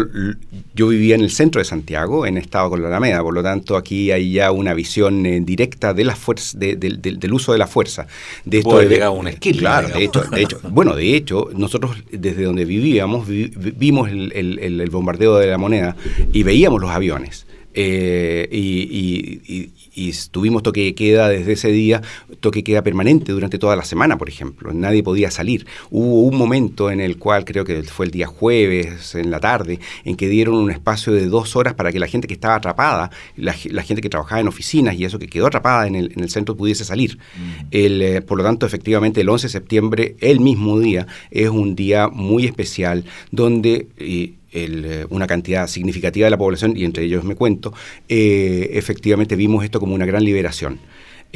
yo 0.74 0.88
vivía 0.88 1.15
en 1.15 1.22
el 1.22 1.32
centro 1.32 1.60
de 1.60 1.65
Santiago, 1.65 2.26
en 2.26 2.38
estado 2.38 2.70
con 2.70 2.82
la 2.82 2.88
Alameda, 2.88 3.22
por 3.22 3.34
lo 3.34 3.44
tanto 3.44 3.78
aquí 3.78 4.12
hay 4.12 4.34
ya 4.34 4.52
una 4.52 4.74
visión 4.74 5.26
eh, 5.26 5.39
directa 5.41 5.94
de 5.94 6.04
la 6.04 6.15
fuerza, 6.15 6.58
del 6.58 7.34
uso 7.34 7.52
de 7.52 7.58
la 7.58 7.68
fuerza. 7.68 8.08
De 8.44 8.60
esto 8.60 8.78
de, 8.80 9.08
un 9.08 9.28
esquí. 9.28 9.54
Claro, 9.54 9.89
de 9.89 10.04
hecho, 10.04 10.24
de 10.24 10.41
hecho, 10.41 10.60
bueno, 10.70 10.96
de 10.96 11.15
hecho, 11.15 11.50
nosotros 11.56 11.98
desde 12.12 12.44
donde 12.44 12.65
vivíamos 12.65 13.28
vimos 13.28 14.10
el, 14.10 14.32
el, 14.60 14.89
bombardeo 14.89 15.38
de 15.38 15.48
la 15.48 15.58
moneda 15.58 15.96
y 16.34 16.44
veíamos 16.44 16.82
los 16.82 16.91
aviones. 16.91 17.46
Eh, 17.76 18.48
y, 18.52 19.70
y 19.96 20.12
tuvimos 20.30 20.62
toque 20.62 20.84
de 20.84 20.94
queda 20.94 21.30
desde 21.30 21.54
ese 21.54 21.72
día, 21.72 22.02
toque 22.42 22.60
de 22.60 22.64
queda 22.64 22.82
permanente 22.82 23.32
durante 23.32 23.58
toda 23.58 23.76
la 23.76 23.86
semana, 23.86 24.18
por 24.18 24.30
ejemplo. 24.30 24.74
Nadie 24.74 25.02
podía 25.02 25.32
salir. 25.32 25.66
Hubo 25.90 26.24
un 26.24 26.38
momento 26.38 26.92
en 26.92 27.00
el 27.00 27.18
cual, 27.18 27.46
creo 27.46 27.64
que 27.64 27.82
fue 27.84 28.06
el 28.06 28.12
día 28.12 28.28
jueves, 28.28 29.16
en 29.16 29.32
la 29.32 29.40
tarde, 29.40 29.80
en 30.04 30.18
que 30.18 30.28
dieron 30.28 30.56
un 30.56 30.70
espacio 30.70 31.14
de 31.14 31.28
dos 31.28 31.56
horas 31.56 31.74
para 31.74 31.92
que 31.92 32.00
la 32.00 32.08
gente 32.08 32.28
que 32.28 32.34
estaba 32.34 32.56
atrapada, 32.56 33.10
la, 33.38 33.54
gente 33.54 34.02
que 34.02 34.10
trabajaba 34.10 34.42
en 34.42 34.48
oficinas 34.48 34.96
y 34.96 35.06
eso 35.06 35.18
que 35.18 35.28
quedó 35.28 35.48
atrapada 35.48 35.88
en 35.88 35.96
el, 35.96 36.30
centro 36.30 36.58
pudiese 36.58 36.84
salir. 36.84 37.18
Mm. 37.18 37.68
Eh, 37.72 38.22
por 38.26 38.38
lo 38.38 38.44
tanto, 38.44 38.66
efectivamente, 38.66 39.22
el 39.22 39.30
11 39.30 39.48
de 39.48 39.52
septiembre, 39.52 40.16
el 40.20 40.42
mismo 40.42 40.80
día, 40.80 41.08
es 41.32 41.50
un 41.50 41.76
día 41.76 42.10
muy 42.10 42.46
especial 42.46 43.06
donde... 43.32 43.88
Eh, 43.98 44.34
eh, 44.56 45.06
una 45.10 45.28
cantidad 45.28 45.68
significativa 45.68 46.26
de 46.26 46.32
la 46.32 46.38
población, 46.38 46.76
y 46.76 46.86
entre 46.86 47.04
ellos 47.04 47.24
me 47.24 47.36
cuento, 47.36 47.74
eh, 48.08 48.70
efectivamente 48.74 49.36
vimos 49.36 49.63
esto 49.63 49.80
como 49.80 49.94
una 49.94 50.06
gran 50.06 50.24
liberación. 50.24 50.80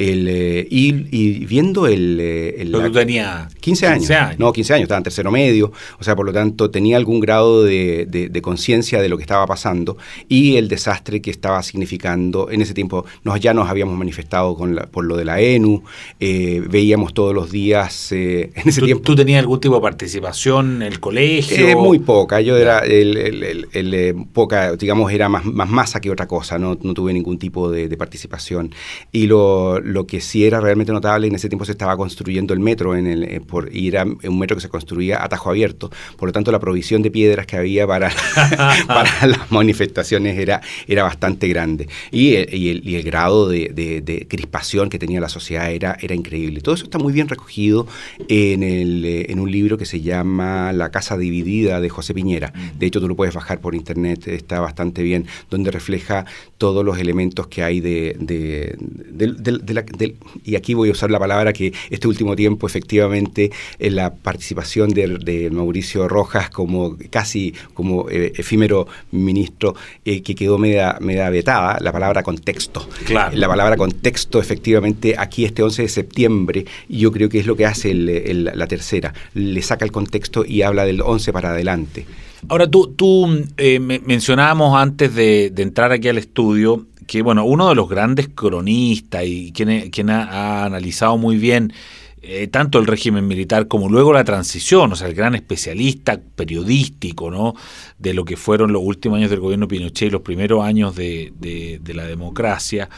El, 0.00 0.28
eh, 0.28 0.66
y, 0.70 1.44
viendo 1.44 1.86
el... 1.86 2.18
Eh, 2.18 2.62
el 2.62 2.90
tenía 2.90 3.50
15 3.60 3.86
años, 3.86 4.10
No, 4.38 4.50
15 4.50 4.72
años, 4.72 4.84
estaba 4.84 4.96
en 4.96 5.04
tercero 5.04 5.30
medio, 5.30 5.72
o 5.98 6.02
sea, 6.02 6.16
por 6.16 6.24
lo 6.24 6.32
tanto 6.32 6.70
tenía 6.70 6.96
algún 6.96 7.20
grado 7.20 7.64
de, 7.64 8.06
de, 8.08 8.40
conciencia 8.40 9.02
de 9.02 9.10
lo 9.10 9.18
que 9.18 9.22
estaba 9.24 9.46
pasando 9.46 9.98
y 10.26 10.56
el 10.56 10.68
desastre 10.68 11.20
que 11.20 11.30
estaba 11.30 11.62
significando. 11.62 12.50
En 12.50 12.62
ese 12.62 12.72
tiempo 12.72 13.04
nos, 13.24 13.38
ya 13.40 13.52
nos 13.52 13.68
habíamos 13.68 13.98
manifestado 13.98 14.56
con 14.56 14.74
por 14.90 15.04
lo 15.04 15.18
de 15.18 15.26
la 15.26 15.38
ENU, 15.38 15.82
eh, 16.18 16.62
veíamos 16.66 17.12
todos 17.12 17.34
los 17.34 17.50
días 17.50 18.10
en 18.12 18.52
ese 18.54 18.80
tiempo... 18.80 19.04
¿Tú 19.04 19.14
tenías 19.14 19.40
algún 19.40 19.60
tipo 19.60 19.74
de 19.74 19.82
participación 19.82 20.76
en 20.76 20.82
el 20.82 21.00
colegio? 21.00 21.78
muy 21.78 21.98
poca, 21.98 22.40
yo 22.40 22.56
era 22.56 22.78
el, 22.78 24.16
poca, 24.32 24.76
digamos, 24.76 25.12
era 25.12 25.28
más, 25.28 25.44
más 25.44 25.68
masa 25.68 26.00
que 26.00 26.10
otra 26.10 26.26
cosa, 26.26 26.58
no, 26.58 26.78
no 26.80 26.94
tuve 26.94 27.12
ningún 27.12 27.38
tipo 27.38 27.70
de, 27.70 27.86
de 27.86 27.96
participación. 27.98 28.74
Y 29.12 29.26
lo 29.26 29.78
lo 29.90 30.06
que 30.06 30.20
sí 30.20 30.44
era 30.44 30.60
realmente 30.60 30.92
notable, 30.92 31.26
en 31.26 31.34
ese 31.34 31.48
tiempo 31.48 31.64
se 31.64 31.72
estaba 31.72 31.96
construyendo 31.96 32.54
el 32.54 32.60
metro, 32.60 32.96
en 32.96 33.06
el, 33.06 33.24
eh, 33.24 33.40
por, 33.40 33.74
y 33.74 33.88
era 33.88 34.04
un 34.04 34.38
metro 34.38 34.56
que 34.56 34.62
se 34.62 34.68
construía 34.68 35.22
a 35.22 35.28
tajo 35.28 35.50
abierto, 35.50 35.90
por 36.16 36.28
lo 36.28 36.32
tanto 36.32 36.52
la 36.52 36.58
provisión 36.58 37.02
de 37.02 37.10
piedras 37.10 37.46
que 37.46 37.56
había 37.56 37.86
para, 37.86 38.10
para 38.86 39.26
las 39.26 39.50
manifestaciones 39.50 40.38
era, 40.38 40.60
era 40.86 41.02
bastante 41.02 41.48
grande. 41.48 41.88
Y, 42.10 42.34
eh, 42.34 42.48
el, 42.50 42.88
y 42.88 42.96
el, 42.96 43.02
grado 43.02 43.48
de, 43.48 44.26
crispación 44.28 44.90
que 44.90 44.98
tenía 44.98 45.20
la 45.20 45.28
sociedad 45.28 45.70
era, 45.70 45.96
era 46.00 46.14
increíble. 46.14 46.60
Todo 46.60 46.74
eso 46.74 46.84
está 46.84 46.98
muy 46.98 47.12
bien 47.12 47.28
recogido 47.28 47.86
en, 48.28 48.62
el, 48.62 49.04
eh, 49.04 49.26
en 49.28 49.40
un 49.40 49.50
libro 49.50 49.78
que 49.78 49.86
se 49.86 50.00
llama 50.00 50.72
La 50.72 50.90
Casa 50.90 51.16
Dividida 51.16 51.80
de 51.80 51.88
José 51.88 52.14
Piñera. 52.14 52.52
Mm. 52.54 52.78
De 52.78 52.86
hecho, 52.86 53.00
tú 53.00 53.08
lo 53.08 53.16
puedes 53.16 53.34
bajar 53.34 53.60
por 53.60 53.74
internet, 53.74 54.28
está 54.28 54.60
bastante 54.60 55.02
bien, 55.02 55.26
donde 55.50 55.70
refleja 55.70 56.24
todos 56.58 56.84
los 56.84 56.98
elementos 56.98 57.46
que 57.48 57.62
hay 57.62 57.80
de, 57.80 58.16
de, 58.18 58.76
de, 58.78 59.58
de 59.58 59.74
la 59.74 59.79
la, 59.98 60.08
y 60.44 60.56
aquí 60.56 60.74
voy 60.74 60.88
a 60.88 60.92
usar 60.92 61.10
la 61.10 61.18
palabra 61.18 61.52
que 61.52 61.72
este 61.90 62.08
último 62.08 62.36
tiempo 62.36 62.66
efectivamente 62.66 63.50
en 63.78 63.96
la 63.96 64.14
participación 64.14 64.90
de, 64.90 65.50
Mauricio 65.50 66.08
Rojas 66.08 66.50
como 66.50 66.96
casi 67.10 67.54
como 67.74 68.08
eh, 68.10 68.32
efímero 68.36 68.86
ministro 69.10 69.74
eh, 70.04 70.22
que 70.22 70.34
quedó 70.34 70.58
media, 70.58 70.98
media 71.00 71.30
vetada, 71.30 71.78
la 71.80 71.92
palabra 71.92 72.22
contexto. 72.22 72.88
Claro. 73.04 73.36
La 73.36 73.48
palabra 73.48 73.76
contexto 73.76 74.40
efectivamente 74.40 75.14
aquí 75.18 75.44
este 75.44 75.62
11 75.62 75.82
de 75.82 75.88
septiembre 75.88 76.64
yo 76.88 77.12
creo 77.12 77.28
que 77.28 77.38
es 77.38 77.46
lo 77.46 77.56
que 77.56 77.66
hace 77.66 77.94
la 77.94 78.66
tercera, 78.66 79.12
le 79.34 79.62
saca 79.62 79.84
el 79.84 79.92
contexto 79.92 80.44
y 80.44 80.62
habla 80.62 80.84
del 80.84 81.00
11 81.00 81.32
para 81.32 81.50
adelante. 81.50 82.06
Ahora 82.48 82.70
tú, 82.70 82.88
tú 82.96 83.28
eh, 83.56 83.78
mencionábamos 83.78 84.76
antes 84.76 85.14
de, 85.14 85.52
entrar 85.56 85.92
aquí 85.92 86.08
al 86.08 86.18
estudio 86.18 86.86
que 87.10 87.22
bueno, 87.22 87.44
uno 87.44 87.68
de 87.70 87.74
los 87.74 87.88
grandes 87.88 88.28
cronistas 88.28 89.24
y 89.26 89.50
quien, 89.50 90.10
ha, 90.10 90.64
analizado 90.64 91.18
muy 91.18 91.38
bien 91.38 91.72
eh, 92.22 92.48
tanto 92.48 92.78
el 92.78 92.86
régimen 92.86 93.26
militar 93.26 93.66
como 93.66 93.88
luego 93.88 94.12
la 94.12 94.24
transición, 94.24 94.92
o 94.92 94.96
sea, 94.96 95.08
el 95.08 95.14
gran 95.14 95.34
especialista 95.34 96.20
periodístico, 96.36 97.30
¿no? 97.30 97.54
De 97.98 98.12
lo 98.12 98.26
que 98.26 98.36
fueron 98.36 98.74
los 98.74 98.82
últimos 98.84 99.16
años 99.16 99.30
del 99.30 99.40
gobierno 99.40 99.66
Pinochet 99.66 100.08
y 100.08 100.10
los 100.10 100.20
primeros 100.20 100.62
años 100.62 100.94
de, 100.94 101.32
de, 101.40 101.94
la 101.94 102.04
democracia, 102.04 102.90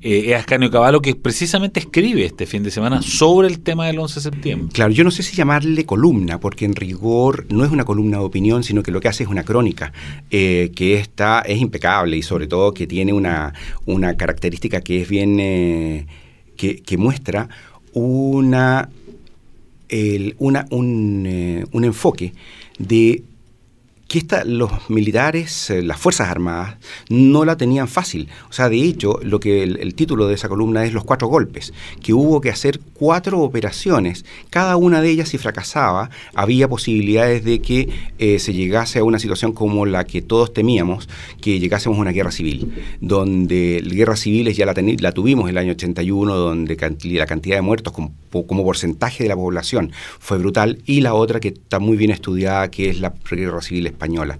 eh, 0.00 0.26
es 0.28 0.36
Ascanio 0.36 0.70
Caballo 0.70 1.02
que 1.02 1.16
precisamente 1.16 1.80
escribe 1.80 2.24
este 2.24 2.46
fin 2.46 2.62
de 2.62 2.70
semana 2.70 3.02
sobre 3.02 3.48
el 3.48 3.58
tema 3.60 3.88
del 3.88 3.98
11 3.98 4.14
de 4.14 4.20
septiembre. 4.20 4.72
Claro, 4.72 4.92
yo 4.92 5.02
no 5.02 5.10
sé 5.10 5.24
si 5.24 5.34
llamarle 5.34 5.84
columna, 5.84 6.38
porque 6.38 6.64
en 6.64 6.76
rigor 6.76 7.46
no 7.50 7.64
es 7.64 7.72
una 7.72 7.84
columna 7.84 8.18
de 8.18 8.24
opinión, 8.24 8.62
sino 8.62 8.84
que 8.84 8.92
lo 8.92 9.00
que 9.00 9.08
hace 9.08 9.24
es 9.24 9.28
una 9.28 9.42
crónica, 9.42 9.92
eh, 10.30 10.70
que 10.76 10.94
está, 10.94 11.40
es 11.40 11.60
impecable 11.60 12.16
y 12.16 12.22
sobre 12.22 12.46
todo 12.46 12.72
que 12.74 12.86
tiene 12.86 13.12
una, 13.12 13.54
una 13.86 14.16
característica 14.16 14.80
que 14.82 15.02
es 15.02 15.08
bien... 15.08 15.40
Eh, 15.40 16.06
que 16.58 16.96
muestra 16.98 17.48
una, 17.94 18.88
una 20.38 20.66
un, 20.70 21.24
eh, 21.26 21.64
un, 21.72 21.84
enfoque 21.84 22.32
de 22.78 23.22
que 24.08 24.18
esta, 24.18 24.42
los 24.44 24.70
militares, 24.88 25.68
eh, 25.68 25.82
las 25.82 26.00
Fuerzas 26.00 26.28
Armadas, 26.28 26.76
no 27.10 27.44
la 27.44 27.58
tenían 27.58 27.88
fácil. 27.88 28.28
O 28.48 28.52
sea, 28.54 28.70
de 28.70 28.82
hecho, 28.82 29.20
lo 29.22 29.38
que 29.38 29.62
el, 29.62 29.94
título 29.94 30.26
de 30.26 30.34
esa 30.34 30.48
columna 30.48 30.84
es 30.86 30.94
los 30.94 31.04
cuatro 31.04 31.28
golpes, 31.28 31.74
que 32.02 32.14
hubo 32.14 32.40
que 32.40 32.48
hacer 32.48 32.80
cuatro 32.94 33.40
operaciones. 33.40 34.24
Cada 34.48 34.76
una 34.76 35.02
de 35.02 35.10
ellas, 35.10 35.28
si 35.28 35.36
fracasaba, 35.36 36.08
había 36.34 36.68
posibilidades 36.68 37.44
de 37.44 37.60
que 37.60 37.90
eh, 38.18 38.38
se 38.38 38.54
llegase 38.54 39.00
a 39.00 39.04
una 39.04 39.18
situación 39.18 39.52
como 39.52 39.84
la 39.84 40.04
que 40.04 40.22
todos 40.22 40.54
temíamos, 40.54 41.08
que 41.42 41.60
llegásemos 41.60 41.98
a 41.98 42.00
una 42.00 42.12
guerra 42.12 42.30
civil, 42.30 42.72
donde 43.02 43.82
la 43.84 43.94
guerra 43.94 44.16
civil 44.16 44.50
ya 44.54 44.64
la, 44.64 44.74
la 45.00 45.12
tuvimos 45.12 45.50
el 45.50 45.58
año 45.58 45.72
81, 45.72 46.34
donde 46.34 46.76
la 47.04 47.26
cantidad 47.26 47.56
de 47.56 47.62
muertos 47.62 47.92
como, 47.92 48.14
como 48.30 48.64
porcentaje 48.64 49.24
de 49.24 49.28
la 49.28 49.36
población 49.36 49.92
fue 50.18 50.38
brutal, 50.38 50.78
y 50.86 51.02
la 51.02 51.12
otra 51.12 51.40
que 51.40 51.48
está 51.48 51.78
muy 51.78 51.98
bien 51.98 52.10
estudiada, 52.10 52.70
que 52.70 52.88
es 52.88 53.00
la 53.00 53.12
guerra 53.30 53.60
civil 53.60 53.97
española. 53.98 54.38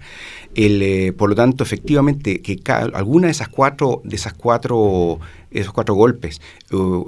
Eh, 0.54 1.12
por 1.16 1.28
lo 1.30 1.34
tanto, 1.34 1.64
efectivamente, 1.64 2.40
que 2.40 2.58
alguna 2.72 3.26
de 3.26 3.32
esas 3.32 3.48
cuatro, 3.48 4.00
de 4.04 4.16
esas 4.16 4.34
cuatro, 4.34 5.18
esos 5.50 5.72
cuatro 5.72 5.94
golpes 5.94 6.40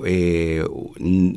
eh, 0.06 0.64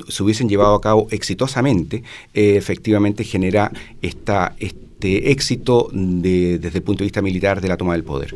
se 0.10 0.24
hubiesen 0.24 0.50
llevado 0.50 0.76
a 0.76 0.82
cabo 0.82 1.08
exitosamente, 1.12 2.04
eh, 2.34 2.56
efectivamente 2.58 3.24
genera 3.24 3.72
esta, 4.02 4.56
este 4.60 5.32
éxito 5.32 5.90
desde 5.94 6.78
el 6.78 6.84
punto 6.84 7.00
de 7.00 7.06
vista 7.06 7.22
militar 7.22 7.62
de 7.62 7.68
la 7.68 7.78
toma 7.78 7.94
del 7.94 8.04
poder. 8.04 8.36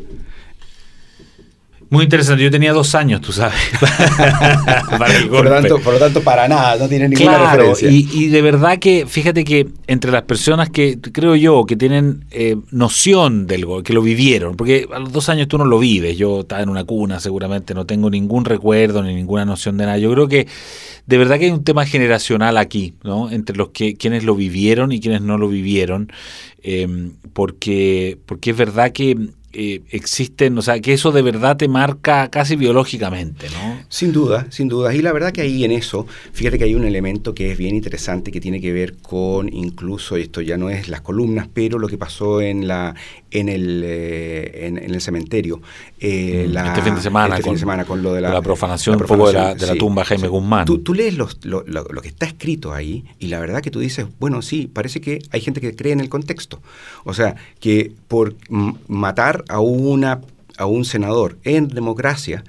Muy 1.90 2.04
interesante, 2.04 2.44
yo 2.44 2.50
tenía 2.50 2.74
dos 2.74 2.94
años, 2.94 3.22
tú 3.22 3.32
sabes. 3.32 3.56
por, 5.30 5.44
lo 5.44 5.50
tanto, 5.50 5.78
por 5.80 5.94
lo 5.94 5.98
tanto, 5.98 6.22
para 6.22 6.46
nada, 6.46 6.76
no 6.76 6.86
tiene 6.86 7.08
ninguna 7.08 7.52
referencia. 7.52 7.90
Y, 7.90 8.06
y 8.12 8.26
de 8.28 8.42
verdad 8.42 8.78
que, 8.78 9.06
fíjate 9.06 9.42
que 9.42 9.66
entre 9.86 10.10
las 10.10 10.22
personas 10.22 10.68
que 10.68 10.98
creo 11.00 11.34
yo 11.34 11.64
que 11.64 11.76
tienen 11.76 12.26
eh, 12.30 12.56
noción 12.70 13.46
del 13.46 13.64
gol, 13.64 13.82
que 13.82 13.94
lo 13.94 14.02
vivieron, 14.02 14.54
porque 14.54 14.86
a 14.92 14.98
los 14.98 15.12
dos 15.12 15.30
años 15.30 15.48
tú 15.48 15.56
no 15.56 15.64
lo 15.64 15.78
vives, 15.78 16.18
yo 16.18 16.40
estaba 16.40 16.62
en 16.62 16.68
una 16.68 16.84
cuna 16.84 17.20
seguramente, 17.20 17.72
no 17.72 17.86
tengo 17.86 18.10
ningún 18.10 18.44
recuerdo 18.44 19.02
ni 19.02 19.14
ninguna 19.14 19.46
noción 19.46 19.78
de 19.78 19.86
nada. 19.86 19.96
Yo 19.96 20.12
creo 20.12 20.28
que 20.28 20.46
de 21.06 21.16
verdad 21.16 21.38
que 21.38 21.46
hay 21.46 21.52
un 21.52 21.64
tema 21.64 21.86
generacional 21.86 22.58
aquí, 22.58 22.96
¿no? 23.02 23.30
Entre 23.30 23.56
los 23.56 23.70
que 23.70 23.96
quienes 23.96 24.24
lo 24.24 24.34
vivieron 24.34 24.92
y 24.92 25.00
quienes 25.00 25.22
no 25.22 25.38
lo 25.38 25.48
vivieron, 25.48 26.12
eh, 26.62 26.86
porque, 27.32 28.18
porque 28.26 28.50
es 28.50 28.56
verdad 28.58 28.92
que 28.92 29.16
eh, 29.60 29.82
existen, 29.90 30.56
o 30.56 30.62
sea, 30.62 30.78
que 30.78 30.92
eso 30.92 31.10
de 31.10 31.20
verdad 31.20 31.56
te 31.56 31.66
marca 31.66 32.28
casi 32.30 32.54
biológicamente, 32.54 33.48
¿no? 33.50 33.80
Sin 33.88 34.12
duda, 34.12 34.46
sin 34.50 34.68
duda. 34.68 34.94
Y 34.94 35.02
la 35.02 35.12
verdad 35.12 35.32
que 35.32 35.40
ahí 35.40 35.64
en 35.64 35.72
eso, 35.72 36.06
fíjate 36.32 36.58
que 36.58 36.64
hay 36.64 36.76
un 36.76 36.84
elemento 36.84 37.34
que 37.34 37.50
es 37.50 37.58
bien 37.58 37.74
interesante 37.74 38.30
que 38.30 38.40
tiene 38.40 38.60
que 38.60 38.72
ver 38.72 38.98
con 38.98 39.52
incluso, 39.52 40.16
esto 40.16 40.42
ya 40.42 40.56
no 40.56 40.70
es 40.70 40.88
las 40.88 41.00
columnas, 41.00 41.48
pero 41.52 41.80
lo 41.80 41.88
que 41.88 41.98
pasó 41.98 42.40
en 42.40 42.68
la 42.68 42.94
en 43.30 43.48
el, 43.48 43.82
eh, 43.84 44.66
en, 44.66 44.78
el 44.78 45.00
cementerio. 45.00 45.60
Eh, 46.00 46.48
mm, 46.48 46.56
este 46.56 46.82
fin 46.82 46.94
de 46.94 47.00
semana, 47.00 47.36
este 47.36 47.48
con, 47.48 47.58
semana 47.58 47.84
con 47.84 48.02
lo 48.02 48.14
de 48.14 48.20
la, 48.20 48.40
profanación, 48.40 49.00
un 49.00 49.06
poco 49.06 49.28
de 49.28 49.34
la, 49.34 49.54
de 49.54 49.66
la 49.66 49.74
tumba 49.74 50.04
Jaime 50.04 50.28
Guzmán. 50.28 50.64
Tú, 50.64 50.94
lees 50.94 51.16
lo, 51.16 51.28
lo, 51.42 52.00
que 52.00 52.08
está 52.08 52.26
escrito 52.26 52.72
ahí 52.72 53.04
y 53.18 53.26
la 53.26 53.40
verdad 53.40 53.60
que 53.60 53.70
tú 53.70 53.80
dices, 53.80 54.06
bueno, 54.18 54.40
sí, 54.42 54.70
parece 54.72 55.00
que 55.00 55.20
hay 55.30 55.40
gente 55.40 55.60
que 55.60 55.74
cree 55.74 55.92
en 55.92 56.00
el 56.00 56.08
contexto. 56.08 56.60
O 57.04 57.12
sea, 57.12 57.36
que 57.60 57.92
por 58.08 58.34
matar 58.86 59.44
a, 59.48 59.60
una, 59.60 60.20
a 60.56 60.66
un 60.66 60.84
senador 60.84 61.38
en 61.44 61.68
democracia 61.68 62.44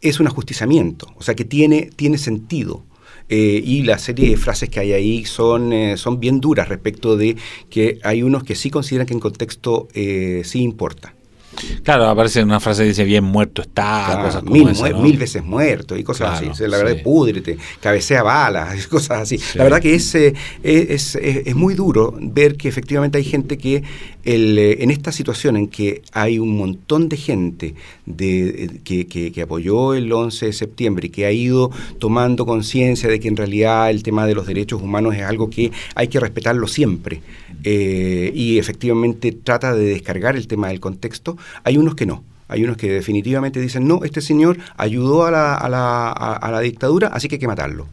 es 0.00 0.20
un 0.20 0.26
ajusticiamiento, 0.26 1.12
o 1.16 1.22
sea 1.22 1.34
que 1.34 1.44
tiene, 1.44 1.90
tiene 1.96 2.18
sentido. 2.18 2.84
Eh, 3.32 3.62
y 3.64 3.82
la 3.82 3.98
serie 3.98 4.28
de 4.28 4.36
frases 4.36 4.68
que 4.70 4.80
hay 4.80 4.92
ahí 4.92 5.24
son, 5.24 5.72
eh, 5.72 5.96
son 5.96 6.18
bien 6.18 6.40
duras 6.40 6.68
respecto 6.68 7.16
de 7.16 7.36
que 7.68 8.00
hay 8.02 8.24
unos 8.24 8.42
que 8.42 8.56
sí 8.56 8.70
consideran 8.70 9.06
que 9.06 9.14
en 9.14 9.20
contexto 9.20 9.86
eh, 9.94 10.42
sí 10.44 10.62
importa. 10.62 11.14
Claro, 11.82 12.06
aparece 12.08 12.42
una 12.42 12.60
frase 12.60 12.82
que 12.82 12.88
dice 12.88 13.04
bien 13.04 13.24
muerto 13.24 13.62
está, 13.62 14.20
cosas 14.22 14.42
como 14.42 14.54
mil, 14.54 14.94
mil 15.02 15.18
veces 15.18 15.42
muerto 15.42 15.96
y 15.96 16.04
cosas 16.04 16.40
así. 16.40 16.62
la 16.66 16.76
verdad, 16.76 16.92
es 16.92 17.02
púdrete, 17.02 17.58
cabecea 17.80 18.22
balas, 18.22 18.86
cosas 18.88 19.22
así. 19.22 19.38
La 19.54 19.64
verdad 19.64 19.80
que 19.80 19.94
es, 19.94 20.14
es, 20.14 20.34
es, 20.62 21.16
es, 21.16 21.54
muy 21.56 21.74
duro 21.74 22.14
ver 22.20 22.56
que 22.56 22.68
efectivamente 22.68 23.18
hay 23.18 23.24
gente 23.24 23.58
que 23.58 23.82
el, 24.24 24.58
eh, 24.58 24.82
en 24.82 24.90
esta 24.90 25.12
situación 25.12 25.56
en 25.56 25.68
que 25.68 26.02
hay 26.12 26.38
un 26.38 26.56
montón 26.56 27.08
de 27.08 27.16
gente 27.16 27.74
de, 28.06 28.80
que, 28.84 29.06
que, 29.06 29.42
apoyó 29.42 29.94
el 29.94 30.12
11 30.12 30.46
de 30.46 30.52
septiembre 30.52 31.06
y 31.08 31.10
que 31.10 31.26
ha 31.26 31.32
ido 31.32 31.70
tomando 31.98 32.46
conciencia 32.46 33.08
de 33.08 33.18
que 33.18 33.28
en 33.28 33.36
realidad 33.36 33.90
el 33.90 34.02
tema 34.02 34.26
de 34.26 34.34
los 34.34 34.46
derechos 34.46 34.80
humanos 34.82 35.14
es 35.16 35.22
algo 35.22 35.50
que 35.50 35.72
hay 35.94 36.08
que 36.08 36.20
respetarlo 36.20 36.68
siempre 36.68 37.22
eh, 37.64 38.32
y 38.34 38.58
efectivamente 38.58 39.32
trata 39.32 39.74
de 39.74 39.84
descargar 39.84 40.36
el 40.36 40.46
tema 40.46 40.68
del 40.68 40.80
contexto, 40.80 41.36
hay 41.64 41.76
unos 41.76 41.94
que 41.94 42.06
no. 42.06 42.24
Hay 42.48 42.64
unos 42.64 42.76
que 42.76 42.90
definitivamente 42.90 43.60
dicen, 43.60 43.86
no, 43.86 44.02
este 44.04 44.20
señor 44.20 44.58
ayudó 44.76 45.24
a 45.24 45.30
la, 45.30 45.54
a 45.54 45.68
la, 45.68 46.10
a 46.10 46.50
la 46.50 46.60
dictadura, 46.60 47.08
así 47.08 47.28
que 47.28 47.36
hay 47.36 47.40
que 47.40 47.46
matarlo. 47.46 47.86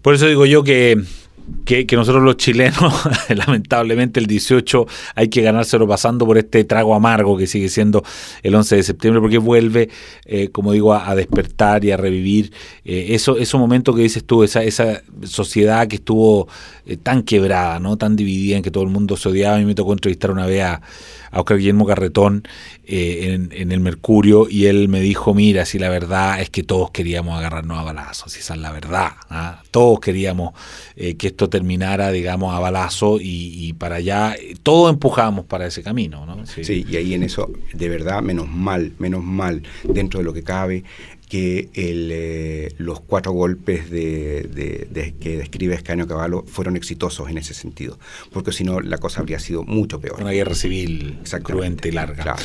Por 0.00 0.14
eso 0.14 0.26
digo 0.26 0.46
yo 0.46 0.62
que 0.62 1.02
que, 1.64 1.86
nosotros 1.92 2.22
los 2.22 2.36
chilenos, 2.36 2.92
lamentablemente 3.28 4.20
el 4.20 4.26
18 4.26 4.86
hay 5.14 5.28
que 5.28 5.42
ganárselo 5.42 5.86
pasando 5.86 6.26
por 6.26 6.38
este 6.38 6.64
trago 6.64 6.94
amargo 6.94 7.36
que 7.36 7.46
sigue 7.46 7.68
siendo 7.68 8.02
el 8.42 8.54
11 8.54 8.76
de 8.76 8.82
septiembre, 8.82 9.20
porque 9.20 9.38
vuelve, 9.38 9.88
eh, 10.24 10.48
como 10.48 10.72
digo, 10.72 10.94
a, 10.94 11.14
despertar 11.14 11.84
y 11.84 11.90
a 11.90 11.96
revivir 11.96 12.52
eh, 12.84 13.08
eso, 13.10 13.38
esos 13.38 13.60
momentos 13.60 13.94
que 13.94 14.02
dices 14.02 14.24
tú, 14.24 14.42
esa, 14.42 14.62
esa 14.62 15.02
sociedad 15.22 15.86
que 15.86 15.96
estuvo 15.96 16.48
eh, 16.86 16.96
tan 16.96 17.22
quebrada, 17.22 17.78
no 17.78 17.96
tan 17.96 18.16
dividida, 18.16 18.56
en 18.56 18.62
que 18.62 18.70
todo 18.70 18.84
el 18.84 18.90
mundo 18.90 19.16
se 19.16 19.28
odiaba. 19.28 19.56
A 19.56 19.58
mí 19.58 19.64
me 19.64 19.74
tocó 19.74 19.92
entrevistar 19.92 20.30
una 20.30 20.46
vez 20.46 20.62
a 20.64 20.80
Oscar 21.32 21.58
Guillermo 21.58 21.86
Carretón 21.86 22.46
en, 22.86 23.50
en, 23.52 23.72
el 23.72 23.80
Mercurio 23.80 24.46
y 24.48 24.66
él 24.66 24.88
me 24.88 25.00
dijo, 25.00 25.34
mira, 25.34 25.64
si 25.64 25.78
la 25.78 25.88
verdad 25.88 26.40
es 26.40 26.50
que 26.50 26.62
todos 26.62 26.90
queríamos 26.90 27.38
agarrarnos 27.38 27.78
a 27.78 27.82
balazos, 27.82 28.36
esa 28.36 28.54
es 28.54 28.60
la 28.60 28.72
verdad, 28.72 29.12
¿ah? 29.30 29.62
todos 29.70 30.00
queríamos 30.00 30.52
que 30.94 31.26
esto 31.26 31.48
terminara, 31.48 32.10
digamos, 32.10 32.54
a 32.54 32.60
balazo 32.60 33.18
y, 33.20 33.72
para 33.74 33.96
allá, 33.96 34.36
todos 34.62 34.92
empujamos 34.92 35.44
para 35.46 35.66
ese 35.66 35.82
camino. 35.82 36.24
¿no? 36.26 36.46
Sí. 36.46 36.84
y 36.88 36.96
ahí 36.96 37.14
en 37.14 37.22
eso, 37.22 37.50
de 37.72 37.88
verdad, 37.88 38.22
menos 38.22 38.48
mal, 38.48 38.92
menos 38.98 39.24
mal, 39.24 39.62
dentro 39.82 40.20
de 40.20 40.24
lo 40.24 40.32
que 40.32 40.42
cabe, 40.42 40.84
que 41.34 41.68
el, 41.74 42.10
eh, 42.12 42.74
los 42.78 43.00
cuatro 43.00 43.32
golpes 43.32 43.90
de, 43.90 45.16
que 45.20 45.36
describe 45.36 45.74
Escanio 45.74 46.06
Caballo 46.06 46.44
fueron 46.46 46.76
exitosos 46.76 47.28
en 47.28 47.38
ese 47.38 47.54
sentido, 47.54 47.98
porque 48.32 48.52
si 48.52 48.62
no 48.62 48.78
la 48.78 48.98
cosa 48.98 49.18
habría 49.18 49.40
sido 49.40 49.64
mucho 49.64 50.00
peor. 50.00 50.20
Una 50.20 50.30
guerra 50.30 50.54
civil 50.54 51.18
cruenta 51.42 51.88
y 51.88 51.90
larga. 51.90 52.36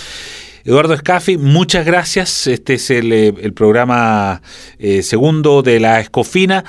Eduardo 0.66 0.96
Escafi, 0.96 1.38
muchas 1.38 1.86
gracias. 1.86 2.48
Este 2.48 2.74
es 2.74 2.90
el, 2.90 3.14
eh, 3.14 3.28
el 3.28 3.54
programa 3.54 4.42
eh, 4.80 5.04
segundo 5.04 5.62
de 5.62 5.80
la 5.80 6.00
Escofina 6.00 6.66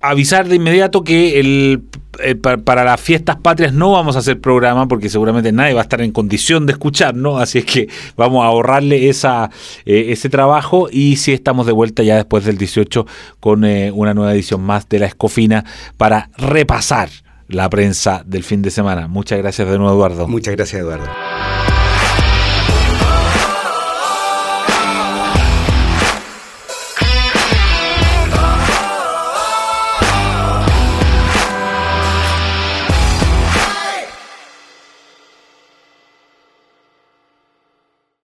avisar 0.00 0.48
de 0.48 0.54
inmediato 0.56 1.02
que 1.02 1.40
el 1.40 1.82
eh, 2.18 2.34
para, 2.34 2.84
las 2.84 3.00
fiestas 3.00 3.36
patrias 3.36 3.72
no 3.72 3.92
vamos 3.92 4.16
a 4.16 4.18
hacer 4.18 4.40
programa 4.40 4.88
porque 4.88 5.08
seguramente 5.08 5.52
nadie 5.52 5.74
va 5.74 5.80
a 5.80 5.82
estar 5.84 6.00
en 6.00 6.10
condición 6.10 6.66
de 6.66 6.72
escuchar, 6.72 7.14
¿no? 7.14 7.38
Así 7.38 7.58
es 7.58 7.64
que 7.64 7.88
vamos 8.16 8.42
a 8.42 8.48
ahorrarle 8.48 9.08
esa, 9.08 9.50
eh, 9.86 10.06
ese 10.08 10.28
trabajo 10.28 10.88
y 10.90 11.16
sí 11.16 11.32
estamos 11.32 11.66
de 11.66 11.72
vuelta 11.72 12.02
ya 12.02 12.16
después 12.16 12.44
del 12.44 12.58
18 12.58 13.06
con 13.38 13.64
eh, 13.64 13.92
una 13.92 14.12
nueva 14.12 14.34
edición 14.34 14.60
más 14.60 14.88
de 14.88 14.98
la 14.98 15.06
Escofina 15.06 15.64
para 15.96 16.30
repasar 16.36 17.10
la 17.48 17.70
prensa 17.70 18.22
del 18.26 18.42
fin 18.42 18.62
de 18.62 18.70
semana. 18.70 19.06
Muchas 19.06 19.38
gracias 19.38 19.68
de 19.68 19.78
nuevo, 19.78 19.94
Eduardo. 19.94 20.26
Muchas 20.26 20.56
gracias, 20.56 20.82
Eduardo. 20.82 21.06